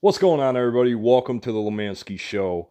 What's 0.00 0.18
going 0.18 0.38
on, 0.38 0.56
everybody? 0.56 0.94
Welcome 0.94 1.40
to 1.40 1.50
the 1.50 1.58
Lemansky 1.58 2.20
Show. 2.20 2.68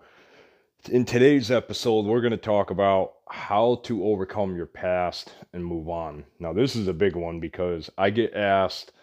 In 0.90 1.04
today's 1.04 1.52
episode, 1.52 2.06
we're 2.06 2.22
going 2.22 2.32
to 2.32 2.38
talk 2.38 2.72
about 2.72 3.16
how 3.28 3.82
to 3.84 4.06
overcome 4.06 4.56
your 4.56 4.66
past 4.66 5.34
and 5.52 5.66
move 5.66 5.90
on. 5.90 6.24
Now, 6.40 6.54
this 6.54 6.74
is 6.78 6.88
a 6.88 6.94
big 6.94 7.18
one 7.18 7.42
because 7.42 7.90
I 7.98 8.12
get 8.12 8.34
asked 8.34 8.94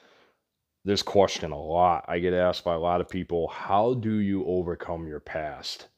this 0.87 1.03
question 1.03 1.53
a 1.53 1.63
lot. 1.63 2.07
I 2.09 2.19
get 2.19 2.33
asked 2.33 2.65
by 2.65 2.73
a 2.73 2.79
lot 2.79 3.03
of 3.03 3.11
people 3.11 3.47
how 3.49 3.93
do 3.93 4.15
you 4.15 4.43
overcome 4.47 5.07
your 5.07 5.21
past 5.21 5.89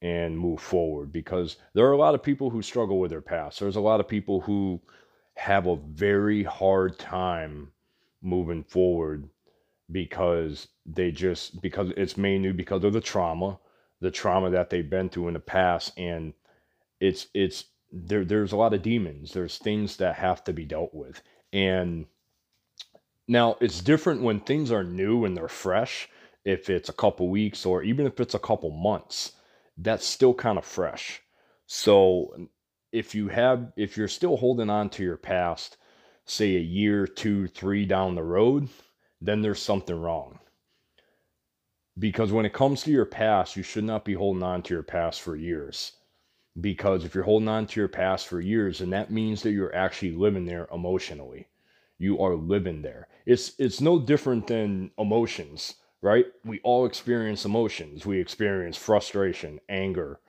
and 0.00 0.38
move 0.38 0.62
forward? 0.62 1.12
Because 1.12 1.58
there 1.74 1.84
are 1.84 1.92
a 1.92 1.98
lot 1.98 2.14
of 2.14 2.22
people 2.22 2.48
who 2.48 2.62
struggle 2.62 2.98
with 2.98 3.10
their 3.10 3.20
past. 3.20 3.60
There's 3.60 3.76
a 3.76 3.80
lot 3.80 4.00
of 4.00 4.08
people 4.08 4.40
who 4.40 4.80
have 5.34 5.66
a 5.66 5.76
very 5.76 6.44
hard 6.44 6.98
time 6.98 7.72
moving 8.22 8.64
forward 8.64 9.28
because 9.90 10.68
they 10.86 11.10
just 11.10 11.60
because 11.60 11.90
it's 11.96 12.16
mainly 12.16 12.52
because 12.52 12.84
of 12.84 12.92
the 12.92 13.00
trauma 13.00 13.58
the 14.00 14.10
trauma 14.10 14.50
that 14.50 14.70
they've 14.70 14.90
been 14.90 15.08
through 15.08 15.28
in 15.28 15.34
the 15.34 15.40
past 15.40 15.92
and 15.98 16.34
it's 17.00 17.26
it's 17.34 17.64
there 17.92 18.24
there's 18.24 18.52
a 18.52 18.56
lot 18.56 18.74
of 18.74 18.82
demons. 18.82 19.32
There's 19.32 19.58
things 19.58 19.96
that 19.96 20.16
have 20.16 20.44
to 20.44 20.52
be 20.52 20.64
dealt 20.64 20.92
with. 20.94 21.22
And 21.52 22.06
now 23.26 23.56
it's 23.60 23.80
different 23.80 24.22
when 24.22 24.40
things 24.40 24.70
are 24.70 24.84
new 24.84 25.24
and 25.24 25.36
they're 25.36 25.48
fresh 25.48 26.08
if 26.44 26.70
it's 26.70 26.88
a 26.88 26.94
couple 26.94 27.28
weeks 27.28 27.66
or 27.66 27.82
even 27.82 28.06
if 28.06 28.20
it's 28.20 28.34
a 28.34 28.38
couple 28.38 28.70
months 28.70 29.32
that's 29.76 30.06
still 30.06 30.34
kind 30.34 30.58
of 30.58 30.64
fresh. 30.64 31.22
So 31.66 32.48
if 32.92 33.14
you 33.14 33.28
have 33.28 33.72
if 33.76 33.96
you're 33.96 34.08
still 34.08 34.36
holding 34.36 34.70
on 34.70 34.90
to 34.90 35.02
your 35.02 35.16
past 35.16 35.76
say 36.24 36.56
a 36.56 36.60
year 36.60 37.06
two 37.06 37.46
three 37.48 37.84
down 37.84 38.14
the 38.14 38.22
road 38.22 38.68
then 39.20 39.42
there's 39.42 39.62
something 39.62 40.00
wrong. 40.00 40.38
Because 41.98 42.32
when 42.32 42.46
it 42.46 42.52
comes 42.52 42.82
to 42.82 42.92
your 42.92 43.04
past, 43.04 43.56
you 43.56 43.62
should 43.62 43.84
not 43.84 44.04
be 44.04 44.14
holding 44.14 44.42
on 44.42 44.62
to 44.62 44.74
your 44.74 44.84
past 44.84 45.20
for 45.20 45.36
years. 45.36 45.92
Because 46.60 47.04
if 47.04 47.14
you're 47.14 47.24
holding 47.24 47.48
on 47.48 47.66
to 47.66 47.80
your 47.80 47.88
past 47.88 48.26
for 48.28 48.40
years, 48.40 48.78
then 48.78 48.90
that 48.90 49.10
means 49.10 49.42
that 49.42 49.52
you're 49.52 49.74
actually 49.74 50.12
living 50.12 50.46
there 50.46 50.68
emotionally. 50.72 51.48
You 51.98 52.20
are 52.20 52.36
living 52.36 52.82
there. 52.82 53.08
It's 53.26 53.52
it's 53.58 53.80
no 53.80 53.98
different 53.98 54.46
than 54.46 54.92
emotions, 54.98 55.74
right? 56.00 56.26
We 56.44 56.60
all 56.60 56.86
experience 56.86 57.44
emotions. 57.44 58.06
We 58.06 58.20
experience 58.20 58.76
frustration, 58.76 59.60
anger, 59.68 60.20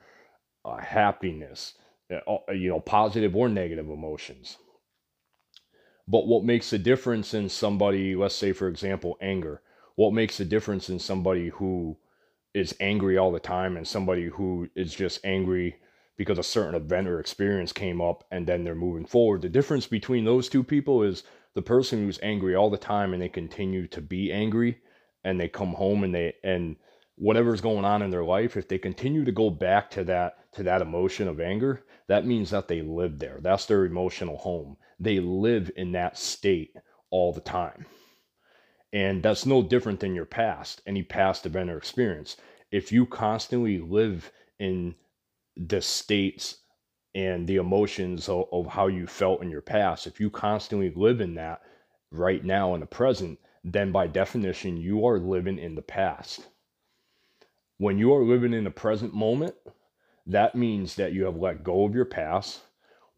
uh, 0.65 0.77
happiness, 0.77 1.75
uh, 2.11 2.37
you 2.51 2.69
know, 2.69 2.79
positive 2.79 3.35
or 3.35 3.49
negative 3.49 3.89
emotions. 3.89 4.57
But 6.11 6.25
what 6.25 6.43
makes 6.43 6.73
a 6.73 6.79
difference 6.79 7.35
in 7.35 7.49
somebody, 7.49 8.15
let's 8.15 8.33
say, 8.33 8.51
for 8.51 8.67
example, 8.67 9.15
anger, 9.21 9.61
what 9.95 10.11
makes 10.11 10.39
a 10.39 10.45
difference 10.45 10.89
in 10.89 10.97
somebody 10.97 11.49
who 11.49 11.97
is 12.51 12.75
angry 12.79 13.15
all 13.15 13.31
the 13.31 13.39
time 13.39 13.77
and 13.77 13.87
somebody 13.87 14.25
who 14.25 14.67
is 14.75 14.95
just 14.95 15.23
angry 15.23 15.75
because 16.17 16.39
a 16.39 16.43
certain 16.43 16.73
event 16.73 17.07
or 17.07 17.19
experience 17.19 17.71
came 17.71 18.01
up 18.01 18.23
and 18.31 18.47
then 18.47 18.63
they're 18.63 18.73
moving 18.73 19.05
forward? 19.05 19.43
The 19.43 19.49
difference 19.49 19.85
between 19.85 20.25
those 20.25 20.49
two 20.49 20.63
people 20.63 21.03
is 21.03 21.21
the 21.53 21.61
person 21.61 21.99
who's 21.99 22.19
angry 22.23 22.55
all 22.55 22.71
the 22.71 22.77
time 22.77 23.13
and 23.13 23.21
they 23.21 23.29
continue 23.29 23.85
to 23.89 24.01
be 24.01 24.31
angry 24.31 24.79
and 25.23 25.39
they 25.39 25.47
come 25.47 25.73
home 25.73 26.03
and 26.03 26.15
they, 26.15 26.33
and, 26.43 26.75
whatever's 27.17 27.59
going 27.59 27.83
on 27.83 28.01
in 28.01 28.09
their 28.11 28.23
life 28.23 28.55
if 28.55 28.69
they 28.69 28.77
continue 28.77 29.25
to 29.25 29.31
go 29.33 29.49
back 29.49 29.91
to 29.91 30.05
that 30.05 30.37
to 30.53 30.63
that 30.63 30.81
emotion 30.81 31.27
of 31.27 31.41
anger 31.41 31.83
that 32.07 32.25
means 32.25 32.49
that 32.49 32.69
they 32.69 32.81
live 32.81 33.19
there. 33.19 33.39
That's 33.41 33.65
their 33.65 33.83
emotional 33.83 34.37
home 34.37 34.77
they 34.99 35.19
live 35.19 35.71
in 35.75 35.91
that 35.93 36.17
state 36.17 36.75
all 37.09 37.33
the 37.33 37.41
time 37.41 37.85
and 38.93 39.21
that's 39.23 39.45
no 39.45 39.61
different 39.61 39.99
than 39.99 40.15
your 40.15 40.25
past 40.25 40.81
any 40.85 41.03
past 41.03 41.45
event 41.45 41.69
or 41.69 41.77
experience 41.77 42.37
if 42.71 42.91
you 42.91 43.05
constantly 43.05 43.79
live 43.79 44.31
in 44.59 44.95
the 45.57 45.81
states 45.81 46.57
and 47.15 47.47
the 47.47 47.55
emotions 47.55 48.29
of, 48.29 48.45
of 48.51 48.67
how 48.67 48.87
you 48.87 49.07
felt 49.07 49.41
in 49.41 49.49
your 49.49 49.61
past 49.61 50.07
if 50.07 50.19
you 50.19 50.29
constantly 50.29 50.91
live 50.95 51.21
in 51.21 51.35
that 51.35 51.61
right 52.11 52.43
now 52.43 52.73
in 52.73 52.79
the 52.79 52.85
present 52.85 53.39
then 53.63 53.91
by 53.91 54.07
definition 54.07 54.77
you 54.77 55.05
are 55.05 55.19
living 55.19 55.59
in 55.59 55.75
the 55.75 55.81
past 55.81 56.47
when 57.79 57.97
you 57.97 58.13
are 58.13 58.23
living 58.23 58.53
in 58.53 58.65
the 58.65 58.71
present 58.71 59.13
moment, 59.13 59.55
that 60.27 60.53
means 60.53 60.95
that 60.95 61.13
you 61.13 61.23
have 61.23 61.37
let 61.37 61.63
go 61.63 61.85
of 61.85 61.95
your 61.95 62.05
past. 62.05 62.59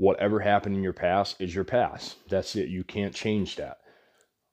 Whatever 0.01 0.39
happened 0.39 0.75
in 0.75 0.83
your 0.83 0.93
past 0.93 1.39
is 1.39 1.53
your 1.53 1.63
past. 1.63 2.17
That's 2.27 2.55
it. 2.55 2.69
You 2.69 2.83
can't 2.83 3.13
change 3.13 3.55
that. 3.57 3.77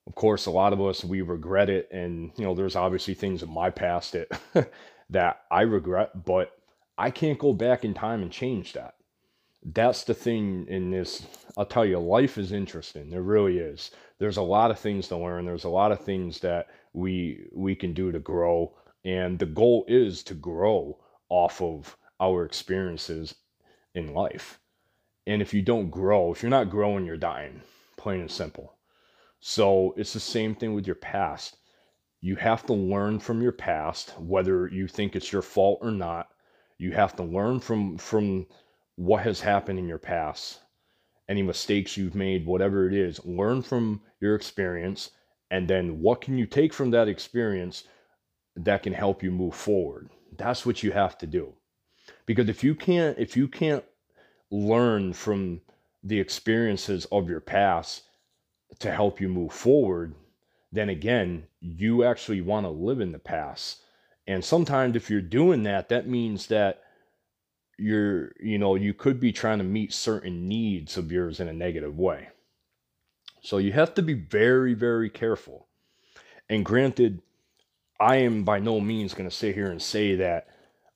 Of 0.07 0.15
course, 0.15 0.47
a 0.47 0.51
lot 0.51 0.73
of 0.73 0.81
us 0.81 1.05
we 1.05 1.23
regret 1.23 1.71
it, 1.71 1.89
and 1.91 2.33
you 2.37 2.45
know, 2.45 2.55
there's 2.55 2.77
obviously 2.77 3.15
things 3.15 3.43
in 3.43 3.51
my 3.51 3.71
past 3.71 4.13
that 4.13 4.71
that 5.11 5.41
I 5.51 5.63
regret, 5.63 6.25
but 6.25 6.53
I 6.99 7.11
can't 7.11 7.39
go 7.39 7.53
back 7.55 7.85
in 7.85 7.95
time 7.95 8.23
and 8.23 8.31
change 8.31 8.75
that. 8.75 8.95
That's 9.65 10.05
the 10.05 10.15
thing 10.15 10.67
in 10.69 10.91
this. 10.91 11.27
I'll 11.57 11.67
tell 11.67 11.87
you, 11.87 11.99
life 11.99 12.37
is 12.39 12.53
interesting. 12.53 13.11
There 13.11 13.23
really 13.23 13.59
is. 13.59 13.91
There's 14.19 14.37
a 14.37 14.43
lot 14.43 14.71
of 14.71 14.79
things 14.79 15.09
to 15.09 15.17
learn. 15.17 15.47
There's 15.47 15.65
a 15.65 15.69
lot 15.71 15.93
of 15.93 16.01
things 16.01 16.41
that 16.41 16.69
we 16.93 17.49
we 17.53 17.75
can 17.75 17.95
do 17.95 18.13
to 18.13 18.19
grow 18.19 18.75
and 19.05 19.39
the 19.39 19.47
goal 19.47 19.85
is 19.89 20.23
to 20.25 20.35
grow 20.35 20.99
off 21.31 21.63
of 21.63 21.97
our 22.21 22.45
experiences 22.45 23.35
in 23.95 24.13
life. 24.13 24.59
And 25.29 25.43
if 25.43 25.53
you 25.53 25.61
don't 25.61 25.91
grow, 25.91 26.33
if 26.33 26.43
you're 26.43 26.49
not 26.49 26.71
growing, 26.71 27.05
you're 27.05 27.19
dying, 27.19 27.61
plain 27.99 28.23
and 28.23 28.31
simple. 28.31 28.79
So 29.41 29.93
it's 29.99 30.15
the 30.15 30.21
same 30.21 30.55
thing 30.55 30.73
with 30.73 30.87
your 30.87 30.97
past. 30.97 31.59
You 32.23 32.37
have 32.37 32.65
to 32.65 32.73
learn 32.73 33.21
from 33.21 33.43
your 33.43 33.53
past, 33.53 34.19
whether 34.19 34.69
you 34.69 34.89
think 34.89 35.15
it's 35.15 35.31
your 35.31 35.43
fault 35.43 35.81
or 35.83 35.91
not. 35.91 36.31
You 36.79 36.93
have 36.93 37.15
to 37.17 37.23
learn 37.23 37.61
from 37.61 37.99
from 37.99 38.47
what 38.97 39.23
has 39.23 39.41
happened 39.43 39.79
in 39.79 39.87
your 39.87 39.99
past, 39.99 40.61
any 41.29 41.43
mistakes 41.43 41.99
you've 41.99 42.15
made, 42.15 42.47
whatever 42.47 42.89
it 42.89 42.95
is. 42.95 43.23
Learn 43.27 43.61
from 43.61 44.01
your 44.21 44.35
experience, 44.35 45.11
and 45.51 45.69
then 45.69 46.01
what 46.01 46.23
can 46.23 46.39
you 46.39 46.47
take 46.47 46.73
from 46.73 46.91
that 46.93 47.07
experience 47.07 47.85
that 48.57 48.83
can 48.83 48.95
help 48.95 49.23
you 49.23 49.31
move 49.31 49.55
forward. 49.55 50.09
That's 50.39 50.65
what 50.65 50.83
you 50.83 50.93
have 50.93 51.19
to 51.19 51.27
do. 51.27 51.53
Because 52.25 52.49
if 52.49 52.65
you 52.65 52.75
can't 52.75 53.19
if 53.19 53.37
you 53.37 53.47
can't 53.47 53.85
learn 54.51 55.13
from 55.13 55.61
the 56.03 56.21
experiences 56.21 57.07
of 57.07 57.29
your 57.29 57.41
past 57.41 58.03
to 58.79 58.91
help 58.91 59.21
you 59.21 59.29
move 59.29 59.53
forward, 59.53 60.15
then 60.73 60.89
again, 60.89 61.45
you 61.61 62.05
actually 62.05 62.41
want 62.41 62.65
to 62.65 62.71
live 62.71 63.01
in 63.01 63.13
the 63.13 63.19
past. 63.19 63.83
And 64.27 64.45
sometimes 64.45 64.95
if 64.97 65.11
you're 65.11 65.21
doing 65.21 65.63
that, 65.65 65.89
that 65.89 66.07
means 66.07 66.47
that 66.49 66.83
you're, 67.79 68.33
you 68.41 68.59
know, 68.59 68.75
you 68.75 68.93
could 68.93 69.21
be 69.21 69.33
trying 69.33 69.59
to 69.59 69.65
meet 69.65 69.93
certain 69.93 70.49
needs 70.49 70.97
of 70.97 71.11
yours 71.11 71.41
in 71.41 71.49
a 71.49 71.53
negative 71.53 71.99
way. 71.99 72.29
So 73.41 73.59
you 73.59 73.73
have 73.73 73.95
to 73.95 74.03
be 74.03 74.15
very, 74.15 74.75
very 74.75 75.09
careful. 75.09 75.69
And 76.51 76.65
granted, 76.65 77.23
I 78.01 78.17
am 78.17 78.45
by 78.45 78.59
no 78.59 78.81
means 78.81 79.15
going 79.15 79.29
to 79.29 79.35
sit 79.35 79.55
here 79.55 79.71
and 79.71 79.81
say 79.81 80.17
that 80.17 80.49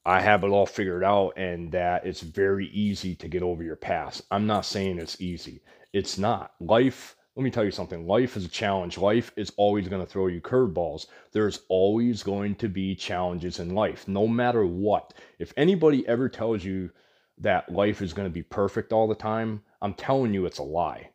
I 0.05 0.21
have 0.21 0.43
it 0.43 0.49
all 0.49 0.67
figured 0.67 1.05
out 1.05 1.35
and 1.37 1.71
that 1.73 2.05
it's 2.05 2.21
very 2.21 2.69
easy 2.69 3.15
to 3.17 3.29
get 3.29 3.43
over 3.43 3.63
your 3.63 3.77
past. 3.77 4.23
I'm 4.31 4.47
not 4.47 4.65
saying 4.65 4.99
it's 4.99 5.21
easy. 5.21 5.63
It's 5.93 6.19
not. 6.19 6.55
Life, 6.61 7.15
let 7.37 7.45
me 7.45 7.51
tell 7.51 7.65
you 7.65 7.71
something. 7.71 8.07
Life 8.07 8.37
is 8.37 8.45
a 8.45 8.49
challenge. 8.49 8.99
Life 8.99 9.31
is 9.37 9.53
always 9.57 9.87
going 9.87 10.05
to 10.05 10.11
throw 10.11 10.27
you 10.27 10.41
curveballs. 10.41 11.07
There's 11.31 11.61
always 11.69 12.25
going 12.25 12.57
to 12.57 12.69
be 12.69 12.97
challenges 12.97 13.61
in 13.61 13.75
life, 13.75 14.09
no 14.09 14.27
matter 14.27 14.67
what. 14.67 15.15
If 15.39 15.53
anybody 15.57 16.07
ever 16.09 16.29
tells 16.29 16.65
you 16.65 16.91
that 17.39 17.73
life 17.73 18.03
is 18.03 18.13
going 18.13 18.27
to 18.27 18.35
be 18.35 18.43
perfect 18.43 18.93
all 18.93 19.07
the 19.07 19.15
time, 19.15 19.63
I'm 19.81 19.95
telling 19.95 20.35
you 20.35 20.47
it's 20.47 20.59
a 20.59 20.65
lie. 20.65 21.11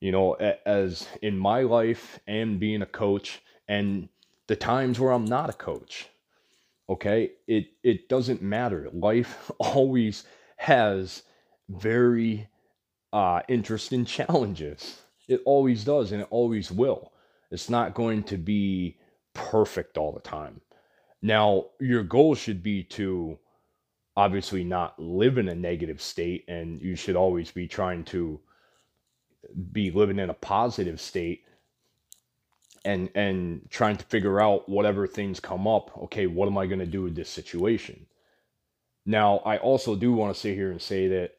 You 0.00 0.12
know, 0.12 0.34
as 0.34 1.08
in 1.22 1.38
my 1.38 1.62
life 1.62 2.20
and 2.26 2.60
being 2.60 2.82
a 2.82 2.86
coach 2.86 3.40
and 3.66 4.08
the 4.46 4.56
times 4.56 5.00
where 5.00 5.12
I'm 5.12 5.26
not 5.26 5.50
a 5.50 5.54
coach. 5.54 6.08
Okay? 6.90 7.32
It 7.48 7.68
it 7.84 8.10
doesn't 8.10 8.42
matter. 8.42 8.90
Life 8.92 9.50
always 9.60 10.24
has 10.58 11.24
very 11.70 12.48
uh 13.12 13.42
interesting 13.48 14.04
challenges. 14.18 15.02
It 15.28 15.42
always 15.46 15.84
does 15.84 16.12
and 16.12 16.22
it 16.22 16.28
always 16.30 16.72
will. 16.72 17.12
It's 17.52 17.70
not 17.70 17.94
going 17.94 18.24
to 18.24 18.38
be 18.38 18.98
perfect 19.34 19.98
all 19.98 20.12
the 20.12 20.20
time. 20.20 20.60
Now, 21.22 21.66
your 21.80 22.02
goal 22.04 22.34
should 22.34 22.62
be 22.62 22.84
to 22.84 23.38
obviously 24.16 24.64
not 24.64 24.98
live 25.00 25.38
in 25.38 25.48
a 25.48 25.54
negative 25.54 26.00
state 26.02 26.44
and 26.48 26.80
you 26.82 26.96
should 26.96 27.16
always 27.16 27.50
be 27.50 27.68
trying 27.68 28.04
to 28.04 28.40
be 29.72 29.90
living 29.90 30.18
in 30.18 30.30
a 30.30 30.34
positive 30.34 31.00
state 31.00 31.44
and 32.84 33.10
and 33.14 33.68
trying 33.70 33.96
to 33.96 34.04
figure 34.06 34.40
out 34.40 34.68
whatever 34.68 35.06
things 35.06 35.40
come 35.40 35.66
up 35.66 35.96
okay 35.98 36.26
what 36.26 36.48
am 36.48 36.58
i 36.58 36.66
going 36.66 36.78
to 36.78 36.86
do 36.86 37.02
with 37.02 37.14
this 37.14 37.28
situation 37.28 38.06
now 39.04 39.38
i 39.38 39.58
also 39.58 39.94
do 39.94 40.12
want 40.12 40.32
to 40.32 40.40
sit 40.40 40.54
here 40.54 40.70
and 40.70 40.80
say 40.80 41.08
that 41.08 41.36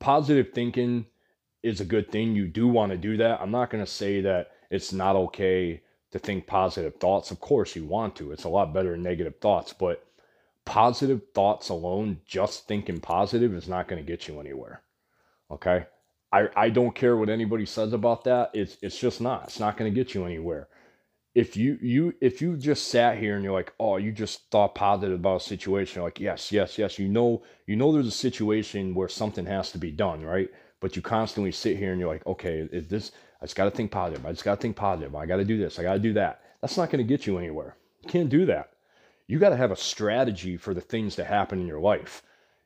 positive 0.00 0.52
thinking 0.52 1.06
is 1.62 1.80
a 1.80 1.84
good 1.84 2.10
thing 2.10 2.34
you 2.34 2.46
do 2.46 2.68
want 2.68 2.92
to 2.92 2.98
do 2.98 3.16
that 3.16 3.40
i'm 3.40 3.50
not 3.50 3.70
going 3.70 3.84
to 3.84 3.90
say 3.90 4.20
that 4.20 4.50
it's 4.70 4.92
not 4.92 5.16
okay 5.16 5.80
to 6.14 6.18
think 6.20 6.46
positive 6.46 6.94
thoughts. 6.94 7.32
Of 7.32 7.40
course, 7.40 7.74
you 7.74 7.84
want 7.84 8.14
to. 8.16 8.30
It's 8.30 8.44
a 8.44 8.48
lot 8.48 8.72
better 8.72 8.92
than 8.92 9.02
negative 9.02 9.34
thoughts, 9.40 9.72
but 9.72 10.06
positive 10.64 11.20
thoughts 11.34 11.70
alone, 11.70 12.20
just 12.24 12.68
thinking 12.68 13.00
positive, 13.00 13.52
is 13.52 13.68
not 13.68 13.88
going 13.88 14.00
to 14.00 14.06
get 14.06 14.28
you 14.28 14.38
anywhere. 14.38 14.82
Okay? 15.50 15.86
I, 16.34 16.48
I 16.56 16.68
don't 16.68 16.96
care 16.96 17.16
what 17.16 17.28
anybody 17.28 17.64
says 17.64 17.92
about 17.92 18.24
that. 18.24 18.50
It's 18.54 18.76
it's 18.82 18.98
just 18.98 19.20
not. 19.20 19.44
It's 19.44 19.60
not 19.60 19.76
going 19.76 19.88
to 19.88 19.94
get 19.94 20.14
you 20.14 20.24
anywhere. 20.24 20.66
If 21.32 21.56
you 21.56 21.78
you 21.80 22.12
if 22.20 22.42
you 22.42 22.56
just 22.56 22.88
sat 22.88 23.18
here 23.18 23.36
and 23.36 23.44
you're 23.44 23.52
like, 23.52 23.72
oh, 23.78 23.98
you 23.98 24.10
just 24.10 24.50
thought 24.50 24.74
positive 24.74 25.14
about 25.20 25.42
a 25.42 25.44
situation, 25.44 26.02
like 26.02 26.18
yes, 26.18 26.50
yes, 26.50 26.76
yes, 26.76 26.98
you 26.98 27.06
know, 27.06 27.44
you 27.68 27.76
know, 27.76 27.92
there's 27.92 28.08
a 28.08 28.22
situation 28.28 28.96
where 28.96 29.08
something 29.08 29.46
has 29.46 29.70
to 29.72 29.78
be 29.78 29.92
done, 29.92 30.22
right? 30.24 30.48
But 30.80 30.96
you 30.96 31.02
constantly 31.02 31.52
sit 31.52 31.76
here 31.78 31.92
and 31.92 32.00
you're 32.00 32.12
like, 32.12 32.26
okay, 32.26 32.68
is 32.72 32.88
this? 32.88 33.12
I 33.40 33.44
just 33.44 33.54
got 33.54 33.66
to 33.66 33.70
think 33.70 33.92
positive. 33.92 34.26
I 34.26 34.32
just 34.32 34.44
got 34.44 34.56
to 34.56 34.60
think 34.60 34.74
positive. 34.74 35.14
I 35.14 35.26
got 35.26 35.36
to 35.36 35.44
do 35.44 35.56
this. 35.56 35.78
I 35.78 35.84
got 35.84 35.94
to 35.94 36.00
do 36.00 36.14
that. 36.14 36.42
That's 36.60 36.76
not 36.76 36.90
going 36.90 37.06
to 37.06 37.08
get 37.08 37.28
you 37.28 37.38
anywhere. 37.38 37.76
You 38.02 38.08
can't 38.08 38.28
do 38.28 38.44
that. 38.46 38.70
You 39.28 39.38
got 39.38 39.50
to 39.50 39.56
have 39.56 39.70
a 39.70 39.76
strategy 39.76 40.56
for 40.56 40.74
the 40.74 40.80
things 40.80 41.14
that 41.14 41.26
happen 41.26 41.60
in 41.60 41.68
your 41.68 41.80
life. 41.80 42.22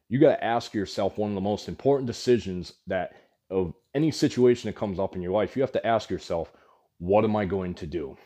You 0.08 0.18
got 0.18 0.36
to 0.36 0.44
ask 0.44 0.72
yourself 0.72 1.18
one 1.18 1.30
of 1.30 1.34
the 1.34 1.42
most 1.42 1.68
important 1.68 2.06
decisions 2.06 2.72
that 2.86 3.12
of 3.50 3.74
any 3.94 4.10
situation 4.10 4.68
that 4.68 4.76
comes 4.76 4.98
up 4.98 5.16
in 5.16 5.22
your 5.22 5.32
life, 5.32 5.56
you 5.56 5.62
have 5.62 5.72
to 5.72 5.86
ask 5.86 6.10
yourself, 6.10 6.52
what 6.98 7.24
am 7.24 7.36
I 7.36 7.44
going 7.44 7.74
to 7.74 7.86
do? 7.86 8.16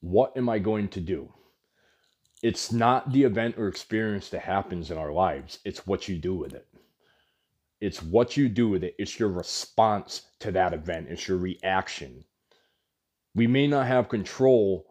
What 0.00 0.36
am 0.36 0.48
I 0.48 0.58
going 0.58 0.88
to 0.88 1.00
do? 1.00 1.32
It's 2.42 2.72
not 2.72 3.12
the 3.12 3.22
event 3.22 3.56
or 3.56 3.68
experience 3.68 4.28
that 4.30 4.40
happens 4.40 4.90
in 4.90 4.98
our 4.98 5.12
lives, 5.12 5.60
it's 5.64 5.86
what 5.86 6.08
you 6.08 6.18
do 6.18 6.34
with 6.34 6.54
it. 6.54 6.66
It's 7.80 8.02
what 8.02 8.36
you 8.36 8.48
do 8.48 8.68
with 8.68 8.82
it. 8.82 8.94
It's 8.98 9.18
your 9.18 9.28
response 9.28 10.22
to 10.40 10.52
that 10.52 10.72
event. 10.72 11.08
It's 11.10 11.28
your 11.28 11.36
reaction. 11.36 12.24
We 13.34 13.46
may 13.46 13.66
not 13.66 13.86
have 13.86 14.08
control 14.08 14.86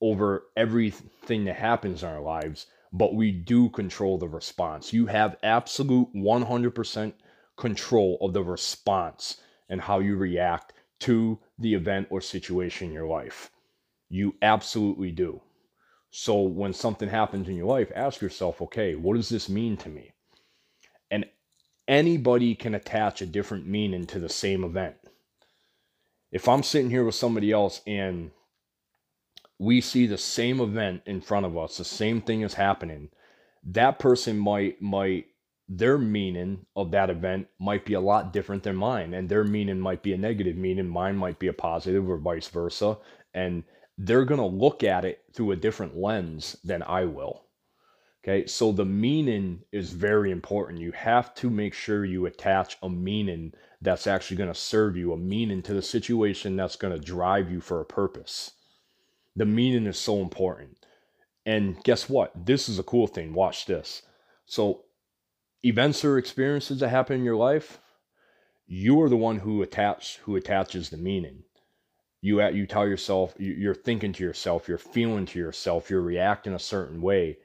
over 0.00 0.44
everything 0.56 1.44
that 1.44 1.56
happens 1.56 2.02
in 2.02 2.08
our 2.08 2.20
lives, 2.20 2.66
but 2.92 3.14
we 3.14 3.32
do 3.32 3.70
control 3.70 4.18
the 4.18 4.28
response. 4.28 4.92
You 4.92 5.06
have 5.06 5.36
absolute 5.42 6.08
100% 6.14 7.12
control 7.56 8.18
of 8.20 8.32
the 8.32 8.42
response 8.42 9.38
and 9.68 9.80
how 9.80 9.98
you 9.98 10.16
react 10.16 10.72
to 11.00 11.38
the 11.58 11.74
event 11.74 12.06
or 12.10 12.20
situation 12.20 12.88
in 12.88 12.92
your 12.94 13.06
life. 13.06 13.50
You 14.08 14.34
absolutely 14.42 15.10
do. 15.10 15.40
So 16.10 16.40
when 16.40 16.72
something 16.72 17.08
happens 17.08 17.48
in 17.48 17.56
your 17.56 17.66
life, 17.66 17.90
ask 17.94 18.20
yourself, 18.20 18.62
okay, 18.62 18.94
what 18.94 19.16
does 19.16 19.28
this 19.28 19.48
mean 19.48 19.76
to 19.78 19.88
me? 19.88 20.12
And 21.10 21.26
anybody 21.88 22.54
can 22.54 22.74
attach 22.74 23.20
a 23.20 23.26
different 23.26 23.66
meaning 23.66 24.06
to 24.06 24.18
the 24.18 24.28
same 24.28 24.64
event. 24.64 24.96
If 26.32 26.48
I'm 26.48 26.62
sitting 26.62 26.90
here 26.90 27.04
with 27.04 27.14
somebody 27.14 27.52
else 27.52 27.80
and 27.86 28.30
we 29.58 29.80
see 29.80 30.06
the 30.06 30.18
same 30.18 30.60
event 30.60 31.02
in 31.06 31.20
front 31.20 31.46
of 31.46 31.56
us, 31.56 31.76
the 31.76 31.84
same 31.84 32.20
thing 32.20 32.42
is 32.42 32.54
happening, 32.54 33.10
that 33.64 33.98
person 33.98 34.38
might 34.38 34.80
might 34.80 35.26
their 35.68 35.98
meaning 35.98 36.64
of 36.76 36.90
that 36.92 37.10
event 37.10 37.46
might 37.58 37.84
be 37.84 37.94
a 37.94 38.00
lot 38.00 38.32
different 38.32 38.62
than 38.62 38.76
mine 38.76 39.14
and 39.14 39.28
their 39.28 39.44
meaning 39.44 39.80
might 39.80 40.02
be 40.02 40.12
a 40.12 40.18
negative 40.18 40.56
meaning 40.56 40.88
mine 40.88 41.16
might 41.16 41.38
be 41.38 41.48
a 41.48 41.52
positive 41.52 42.08
or 42.08 42.18
vice 42.18 42.48
versa 42.48 42.96
and 43.34 43.64
they're 43.98 44.24
going 44.24 44.40
to 44.40 44.46
look 44.46 44.84
at 44.84 45.04
it 45.04 45.24
through 45.32 45.50
a 45.50 45.56
different 45.56 45.96
lens 45.96 46.56
than 46.62 46.82
I 46.82 47.04
will 47.04 47.46
Okay, 48.26 48.44
so 48.48 48.72
the 48.72 48.84
meaning 48.84 49.62
is 49.70 49.92
very 49.92 50.32
important. 50.32 50.80
You 50.80 50.90
have 50.90 51.32
to 51.36 51.48
make 51.48 51.72
sure 51.72 52.04
you 52.04 52.26
attach 52.26 52.76
a 52.82 52.90
meaning 52.90 53.52
that's 53.80 54.08
actually 54.08 54.36
going 54.36 54.52
to 54.52 54.58
serve 54.58 54.96
you, 54.96 55.12
a 55.12 55.16
meaning 55.16 55.62
to 55.62 55.74
the 55.74 55.82
situation 55.82 56.56
that's 56.56 56.74
going 56.74 56.92
to 56.92 56.98
drive 56.98 57.52
you 57.52 57.60
for 57.60 57.80
a 57.80 57.84
purpose. 57.84 58.50
The 59.36 59.46
meaning 59.46 59.86
is 59.86 59.96
so 59.96 60.20
important. 60.22 60.84
And 61.44 61.80
guess 61.84 62.08
what? 62.08 62.32
This 62.46 62.68
is 62.68 62.80
a 62.80 62.82
cool 62.82 63.06
thing. 63.06 63.32
Watch 63.32 63.66
this. 63.66 64.02
So, 64.44 64.85
events 65.66 66.04
or 66.04 66.18
experiences 66.18 66.80
that 66.80 66.88
happen 66.88 67.18
in 67.18 67.24
your 67.24 67.36
life, 67.36 67.78
you 68.66 69.00
are 69.02 69.08
the 69.08 69.16
one 69.16 69.38
who 69.38 69.62
attach 69.62 70.18
who 70.24 70.36
attaches 70.36 70.90
the 70.90 70.96
meaning. 70.96 71.44
You 72.20 72.40
at 72.40 72.54
you 72.54 72.66
tell 72.66 72.88
yourself, 72.88 73.34
you're 73.38 73.74
thinking 73.74 74.12
to 74.14 74.24
yourself, 74.24 74.68
you're 74.68 74.78
feeling 74.78 75.26
to 75.26 75.38
yourself, 75.38 75.90
you're 75.90 76.00
reacting 76.00 76.54
a 76.54 76.58
certain 76.58 77.00
way 77.00 77.38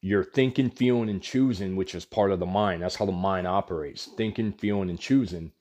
you're 0.00 0.24
thinking, 0.24 0.70
feeling, 0.70 1.08
and 1.08 1.22
choosing, 1.22 1.74
which 1.74 1.94
is 1.94 2.04
part 2.04 2.30
of 2.30 2.38
the 2.38 2.46
mind. 2.46 2.82
That's 2.82 2.96
how 2.96 3.06
the 3.06 3.12
mind 3.12 3.46
operates. 3.46 4.06
Thinking, 4.16 4.52
feeling, 4.52 4.90
and 4.90 5.00
choosing. 5.00 5.52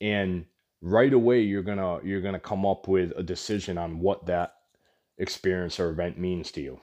And 0.00 0.46
right 0.82 1.12
away 1.12 1.42
you're 1.42 1.62
gonna 1.62 2.00
you're 2.02 2.20
gonna 2.22 2.40
come 2.40 2.64
up 2.64 2.88
with 2.88 3.12
a 3.16 3.22
decision 3.22 3.78
on 3.78 4.00
what 4.00 4.26
that 4.26 4.54
experience 5.18 5.78
or 5.78 5.90
event 5.90 6.18
means 6.18 6.50
to 6.52 6.60
you. 6.60 6.80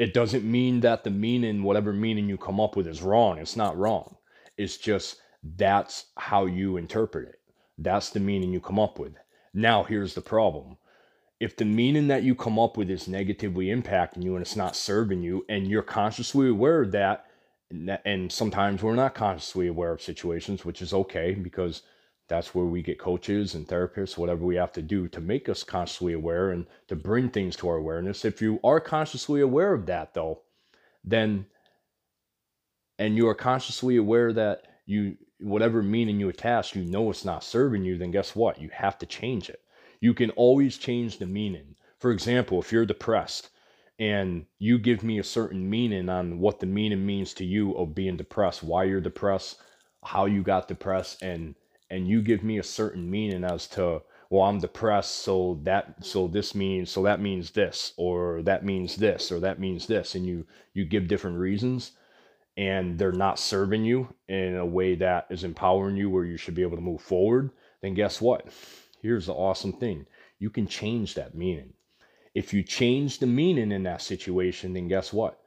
It 0.00 0.14
doesn't 0.14 0.50
mean 0.50 0.80
that 0.80 1.04
the 1.04 1.10
meaning, 1.10 1.62
whatever 1.62 1.92
meaning 1.92 2.26
you 2.26 2.38
come 2.38 2.58
up 2.58 2.74
with, 2.74 2.86
is 2.86 3.02
wrong. 3.02 3.36
It's 3.36 3.54
not 3.54 3.76
wrong. 3.76 4.16
It's 4.56 4.78
just 4.78 5.18
that's 5.58 6.06
how 6.16 6.46
you 6.46 6.78
interpret 6.78 7.28
it. 7.28 7.40
That's 7.76 8.08
the 8.08 8.18
meaning 8.18 8.50
you 8.50 8.60
come 8.60 8.78
up 8.78 8.98
with. 8.98 9.12
Now, 9.52 9.84
here's 9.84 10.14
the 10.14 10.22
problem 10.22 10.78
if 11.38 11.54
the 11.54 11.66
meaning 11.66 12.08
that 12.08 12.22
you 12.22 12.34
come 12.34 12.58
up 12.58 12.78
with 12.78 12.88
is 12.90 13.08
negatively 13.08 13.66
impacting 13.66 14.24
you 14.24 14.36
and 14.36 14.42
it's 14.42 14.56
not 14.56 14.74
serving 14.74 15.22
you 15.22 15.44
and 15.50 15.68
you're 15.68 15.82
consciously 15.82 16.48
aware 16.48 16.80
of 16.80 16.92
that 16.92 17.26
and 18.06 18.32
sometimes 18.32 18.82
we're 18.82 18.94
not 18.94 19.14
consciously 19.14 19.66
aware 19.66 19.92
of 19.92 20.02
situations 20.02 20.64
which 20.64 20.82
is 20.82 20.94
okay 20.94 21.34
because 21.34 21.82
that's 22.30 22.54
where 22.54 22.64
we 22.64 22.80
get 22.80 22.96
coaches 22.96 23.56
and 23.56 23.66
therapists 23.66 24.16
whatever 24.16 24.44
we 24.44 24.54
have 24.54 24.72
to 24.72 24.80
do 24.80 25.08
to 25.08 25.20
make 25.20 25.48
us 25.48 25.64
consciously 25.64 26.12
aware 26.12 26.52
and 26.52 26.64
to 26.86 26.94
bring 26.94 27.28
things 27.28 27.56
to 27.56 27.68
our 27.68 27.76
awareness. 27.76 28.24
If 28.24 28.40
you 28.40 28.60
are 28.62 28.78
consciously 28.78 29.40
aware 29.40 29.74
of 29.74 29.86
that 29.86 30.14
though 30.14 30.42
then 31.02 31.46
and 33.00 33.16
you 33.16 33.26
are 33.26 33.34
consciously 33.34 33.96
aware 33.96 34.32
that 34.32 34.62
you 34.86 35.16
whatever 35.40 35.82
meaning 35.82 36.20
you 36.20 36.28
attach 36.28 36.76
you 36.76 36.84
know 36.84 37.10
it's 37.10 37.24
not 37.24 37.42
serving 37.42 37.84
you 37.84 37.98
then 37.98 38.12
guess 38.12 38.36
what? 38.36 38.60
You 38.60 38.70
have 38.72 38.96
to 38.98 39.06
change 39.06 39.50
it. 39.50 39.60
You 40.00 40.14
can 40.14 40.30
always 40.30 40.78
change 40.78 41.18
the 41.18 41.26
meaning. 41.26 41.74
For 41.98 42.12
example, 42.12 42.60
if 42.60 42.70
you're 42.70 42.86
depressed 42.86 43.50
and 43.98 44.46
you 44.60 44.78
give 44.78 45.02
me 45.02 45.18
a 45.18 45.24
certain 45.24 45.68
meaning 45.68 46.08
on 46.08 46.38
what 46.38 46.60
the 46.60 46.66
meaning 46.66 47.04
means 47.04 47.34
to 47.34 47.44
you 47.44 47.72
of 47.72 47.94
being 47.94 48.16
depressed, 48.16 48.62
why 48.62 48.84
you're 48.84 49.00
depressed, 49.00 49.60
how 50.04 50.26
you 50.26 50.44
got 50.44 50.68
depressed, 50.68 51.22
and 51.22 51.56
and 51.90 52.08
you 52.08 52.22
give 52.22 52.42
me 52.42 52.58
a 52.58 52.62
certain 52.62 53.10
meaning 53.10 53.44
as 53.44 53.66
to 53.66 54.02
well 54.30 54.42
i'm 54.42 54.58
depressed 54.58 55.16
so 55.16 55.60
that 55.62 55.94
so 56.04 56.26
this 56.28 56.54
means 56.54 56.90
so 56.90 57.02
that 57.02 57.20
means 57.20 57.50
this 57.50 57.92
or 57.96 58.42
that 58.42 58.64
means 58.64 58.96
this 58.96 59.30
or 59.32 59.40
that 59.40 59.58
means 59.58 59.86
this 59.86 60.14
and 60.14 60.26
you 60.26 60.46
you 60.74 60.84
give 60.84 61.08
different 61.08 61.38
reasons 61.38 61.92
and 62.56 62.98
they're 62.98 63.12
not 63.12 63.38
serving 63.38 63.84
you 63.84 64.12
in 64.28 64.56
a 64.56 64.66
way 64.66 64.94
that 64.94 65.26
is 65.30 65.44
empowering 65.44 65.96
you 65.96 66.10
where 66.10 66.24
you 66.24 66.36
should 66.36 66.54
be 66.54 66.62
able 66.62 66.76
to 66.76 66.82
move 66.82 67.00
forward 67.00 67.50
then 67.82 67.94
guess 67.94 68.20
what 68.20 68.46
Here's 69.02 69.26
the 69.26 69.32
awesome 69.32 69.72
thing 69.72 70.06
you 70.38 70.50
can 70.50 70.66
change 70.66 71.14
that 71.14 71.34
meaning. 71.34 71.72
If 72.34 72.54
you 72.54 72.62
change 72.62 73.18
the 73.18 73.26
meaning 73.26 73.72
in 73.72 73.82
that 73.84 74.02
situation, 74.02 74.72
then 74.72 74.88
guess 74.88 75.12
what? 75.12 75.40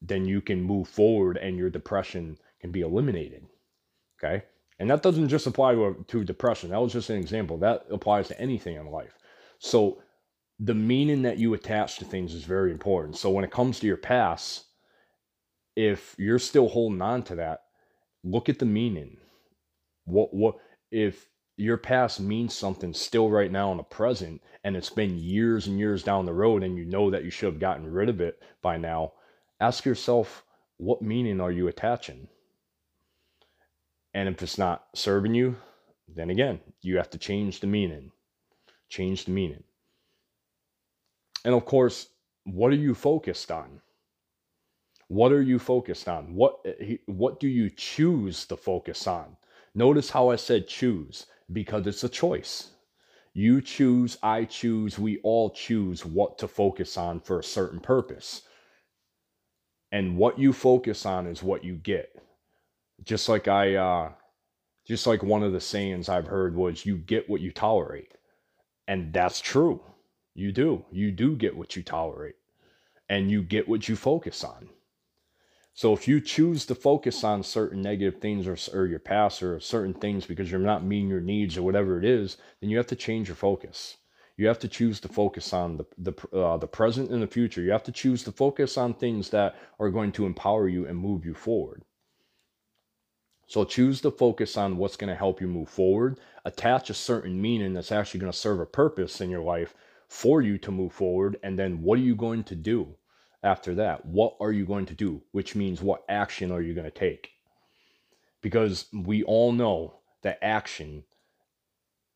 Then 0.00 0.24
you 0.26 0.40
can 0.40 0.62
move 0.62 0.88
forward 0.88 1.36
and 1.36 1.56
your 1.56 1.70
depression 1.70 2.38
can 2.60 2.70
be 2.70 2.82
eliminated. 2.82 3.46
Okay. 4.18 4.44
And 4.78 4.90
that 4.90 5.02
doesn't 5.02 5.28
just 5.28 5.46
apply 5.46 5.74
to, 5.74 6.24
depression. 6.24 6.70
That 6.70 6.80
was 6.80 6.92
just 6.92 7.10
an 7.10 7.16
example. 7.16 7.58
That 7.58 7.86
applies 7.90 8.28
to 8.28 8.40
anything 8.40 8.76
in 8.76 8.86
life. 8.86 9.18
So 9.58 10.02
the 10.60 10.74
meaning 10.74 11.22
that 11.22 11.38
you 11.38 11.54
attach 11.54 11.98
to 11.98 12.04
things 12.04 12.34
is 12.34 12.44
very 12.44 12.70
important. 12.70 13.16
So 13.16 13.30
when 13.30 13.44
it 13.44 13.50
comes 13.50 13.80
to 13.80 13.86
your 13.86 13.96
past, 13.96 14.66
if 15.74 16.14
you're 16.18 16.38
still 16.38 16.68
holding 16.68 17.02
on 17.02 17.22
to 17.24 17.36
that, 17.36 17.60
look 18.24 18.48
at 18.48 18.58
the 18.58 18.66
meaning. 18.66 19.16
What 20.04 20.32
what 20.32 20.56
if 20.90 21.28
your 21.56 21.76
past 21.76 22.20
means 22.20 22.54
something 22.54 22.94
still 22.94 23.30
right 23.30 23.50
now 23.50 23.72
in 23.72 23.76
the 23.78 23.82
present 23.82 24.40
and 24.62 24.76
it's 24.76 24.90
been 24.90 25.18
years 25.18 25.66
and 25.66 25.78
years 25.78 26.04
down 26.04 26.24
the 26.24 26.32
road 26.32 26.62
and 26.62 26.78
you 26.78 26.84
know 26.84 27.10
that 27.10 27.24
you 27.24 27.30
should 27.30 27.52
have 27.52 27.60
gotten 27.60 27.86
rid 27.86 28.08
of 28.08 28.20
it 28.20 28.40
by 28.62 28.76
now 28.76 29.12
ask 29.60 29.84
yourself 29.84 30.44
what 30.76 31.02
meaning 31.02 31.40
are 31.40 31.50
you 31.50 31.66
attaching 31.66 32.28
and 34.14 34.28
if 34.28 34.42
it's 34.42 34.58
not 34.58 34.86
serving 34.94 35.34
you 35.34 35.56
then 36.14 36.30
again 36.30 36.60
you 36.82 36.96
have 36.96 37.10
to 37.10 37.18
change 37.18 37.60
the 37.60 37.66
meaning 37.66 38.10
change 38.88 39.24
the 39.24 39.30
meaning 39.30 39.62
and 41.44 41.54
of 41.54 41.64
course 41.64 42.08
what 42.44 42.72
are 42.72 42.76
you 42.76 42.94
focused 42.94 43.50
on 43.50 43.80
what 45.08 45.32
are 45.32 45.42
you 45.42 45.58
focused 45.58 46.08
on 46.08 46.34
what 46.34 46.64
what 47.06 47.40
do 47.40 47.48
you 47.48 47.70
choose 47.70 48.46
to 48.46 48.56
focus 48.56 49.06
on 49.06 49.36
notice 49.74 50.10
how 50.10 50.30
i 50.30 50.36
said 50.36 50.66
choose 50.68 51.26
because 51.52 51.86
it's 51.86 52.04
a 52.04 52.08
choice. 52.08 52.70
You 53.34 53.60
choose, 53.60 54.18
I 54.22 54.44
choose, 54.44 54.98
we 54.98 55.18
all 55.18 55.50
choose 55.50 56.04
what 56.04 56.38
to 56.38 56.48
focus 56.48 56.96
on 56.96 57.20
for 57.20 57.38
a 57.38 57.44
certain 57.44 57.80
purpose. 57.80 58.42
And 59.92 60.16
what 60.16 60.38
you 60.38 60.52
focus 60.52 61.06
on 61.06 61.26
is 61.26 61.42
what 61.42 61.64
you 61.64 61.74
get. 61.74 62.10
Just 63.04 63.28
like 63.28 63.48
I 63.48 63.74
uh 63.76 64.12
just 64.86 65.06
like 65.06 65.22
one 65.22 65.42
of 65.42 65.52
the 65.52 65.60
sayings 65.60 66.08
I've 66.08 66.26
heard 66.26 66.56
was 66.56 66.86
you 66.86 66.96
get 66.96 67.28
what 67.28 67.42
you 67.42 67.52
tolerate. 67.52 68.12
And 68.86 69.12
that's 69.12 69.40
true. 69.40 69.82
You 70.34 70.52
do. 70.52 70.84
You 70.90 71.12
do 71.12 71.36
get 71.36 71.56
what 71.56 71.76
you 71.76 71.82
tolerate, 71.82 72.36
and 73.08 73.30
you 73.30 73.42
get 73.42 73.68
what 73.68 73.88
you 73.88 73.96
focus 73.96 74.44
on. 74.44 74.70
So 75.74 75.92
if 75.92 76.08
you 76.08 76.20
choose 76.20 76.64
to 76.66 76.74
focus 76.74 77.22
on 77.22 77.42
certain 77.42 77.82
negative 77.82 78.20
things 78.20 78.46
or, 78.46 78.56
or 78.76 78.86
your 78.86 78.98
past 78.98 79.42
or 79.42 79.60
certain 79.60 79.94
things 79.94 80.26
because 80.26 80.50
you're 80.50 80.60
not 80.60 80.84
meeting 80.84 81.08
your 81.08 81.20
needs 81.20 81.56
or 81.56 81.62
whatever 81.62 81.98
it 81.98 82.04
is, 82.04 82.36
then 82.60 82.70
you 82.70 82.76
have 82.78 82.86
to 82.88 82.96
change 82.96 83.28
your 83.28 83.36
focus. 83.36 83.96
You 84.36 84.48
have 84.48 84.58
to 84.60 84.68
choose 84.68 85.00
to 85.00 85.08
focus 85.08 85.52
on 85.52 85.76
the 85.76 85.86
the 85.98 86.36
uh, 86.36 86.56
the 86.56 86.66
present 86.66 87.10
and 87.10 87.22
the 87.22 87.26
future. 87.26 87.60
You 87.60 87.72
have 87.72 87.84
to 87.84 87.92
choose 87.92 88.24
to 88.24 88.32
focus 88.32 88.78
on 88.78 88.94
things 88.94 89.30
that 89.30 89.56
are 89.78 89.90
going 89.90 90.12
to 90.12 90.26
empower 90.26 90.68
you 90.68 90.86
and 90.86 90.96
move 90.96 91.24
you 91.24 91.34
forward. 91.34 91.84
So 93.48 93.64
choose 93.64 94.02
to 94.02 94.10
focus 94.10 94.58
on 94.58 94.76
what's 94.76 94.96
going 94.96 95.08
to 95.08 95.16
help 95.16 95.40
you 95.40 95.48
move 95.48 95.70
forward. 95.70 96.20
Attach 96.44 96.90
a 96.90 96.94
certain 96.94 97.40
meaning 97.40 97.72
that's 97.72 97.90
actually 97.90 98.20
going 98.20 98.30
to 98.30 98.38
serve 98.38 98.60
a 98.60 98.66
purpose 98.66 99.22
in 99.22 99.30
your 99.30 99.42
life 99.42 99.74
for 100.06 100.42
you 100.42 100.58
to 100.58 100.70
move 100.70 100.92
forward. 100.92 101.38
And 101.42 101.58
then 101.58 101.80
what 101.80 101.98
are 101.98 102.02
you 102.02 102.14
going 102.14 102.44
to 102.44 102.54
do 102.54 102.94
after 103.42 103.74
that? 103.76 104.04
What 104.04 104.36
are 104.38 104.52
you 104.52 104.66
going 104.66 104.84
to 104.86 104.94
do? 104.94 105.22
Which 105.32 105.54
means 105.54 105.80
what 105.80 106.04
action 106.10 106.52
are 106.52 106.60
you 106.60 106.74
going 106.74 106.84
to 106.84 106.90
take? 106.90 107.30
Because 108.42 108.84
we 108.92 109.22
all 109.22 109.52
know 109.52 109.94
that 110.22 110.38
action, 110.42 111.04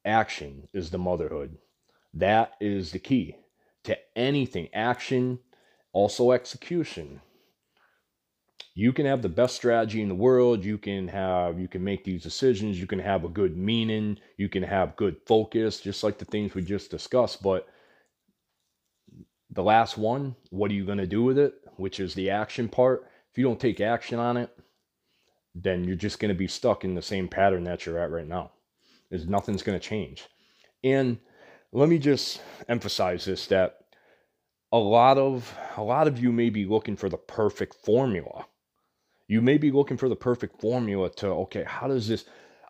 action 0.04 0.68
is 0.74 0.90
the 0.90 0.98
motherhood. 0.98 1.56
That 2.12 2.52
is 2.60 2.92
the 2.92 2.98
key 2.98 3.36
to 3.84 3.96
anything. 4.14 4.68
Action, 4.74 5.38
also 5.94 6.32
execution. 6.32 7.22
You 8.74 8.92
can 8.92 9.04
have 9.04 9.20
the 9.20 9.28
best 9.28 9.56
strategy 9.56 10.00
in 10.00 10.08
the 10.08 10.14
world. 10.14 10.64
You 10.64 10.78
can 10.78 11.08
have, 11.08 11.58
you 11.60 11.68
can 11.68 11.84
make 11.84 12.04
these 12.04 12.22
decisions. 12.22 12.80
You 12.80 12.86
can 12.86 13.00
have 13.00 13.24
a 13.24 13.28
good 13.28 13.56
meaning. 13.56 14.18
You 14.38 14.48
can 14.48 14.62
have 14.62 14.96
good 14.96 15.16
focus, 15.26 15.80
just 15.80 16.02
like 16.02 16.18
the 16.18 16.24
things 16.24 16.54
we 16.54 16.62
just 16.62 16.90
discussed. 16.90 17.42
But 17.42 17.68
the 19.50 19.62
last 19.62 19.98
one, 19.98 20.36
what 20.50 20.70
are 20.70 20.74
you 20.74 20.86
going 20.86 20.98
to 20.98 21.06
do 21.06 21.22
with 21.22 21.38
it? 21.38 21.54
Which 21.76 22.00
is 22.00 22.14
the 22.14 22.30
action 22.30 22.68
part. 22.68 23.06
If 23.30 23.38
you 23.38 23.44
don't 23.44 23.60
take 23.60 23.80
action 23.80 24.18
on 24.18 24.38
it, 24.38 24.50
then 25.54 25.84
you're 25.84 25.96
just 25.96 26.18
going 26.18 26.30
to 26.30 26.38
be 26.38 26.48
stuck 26.48 26.84
in 26.84 26.94
the 26.94 27.02
same 27.02 27.28
pattern 27.28 27.64
that 27.64 27.84
you're 27.84 27.98
at 27.98 28.10
right 28.10 28.26
now. 28.26 28.52
There's 29.10 29.26
nothing's 29.26 29.62
going 29.62 29.78
to 29.78 29.86
change. 29.86 30.24
And 30.82 31.18
let 31.72 31.90
me 31.90 31.98
just 31.98 32.40
emphasize 32.68 33.26
this 33.26 33.46
that 33.48 33.78
a 34.72 34.78
lot 34.78 35.18
of 35.18 35.54
a 35.76 35.82
lot 35.82 36.08
of 36.08 36.18
you 36.18 36.32
may 36.32 36.48
be 36.48 36.64
looking 36.64 36.96
for 36.96 37.10
the 37.10 37.18
perfect 37.18 37.74
formula. 37.84 38.46
You 39.28 39.40
may 39.40 39.58
be 39.58 39.70
looking 39.70 39.96
for 39.96 40.08
the 40.08 40.16
perfect 40.16 40.60
formula 40.60 41.10
to 41.16 41.28
okay, 41.28 41.64
how 41.64 41.88
does 41.88 42.08
this 42.08 42.24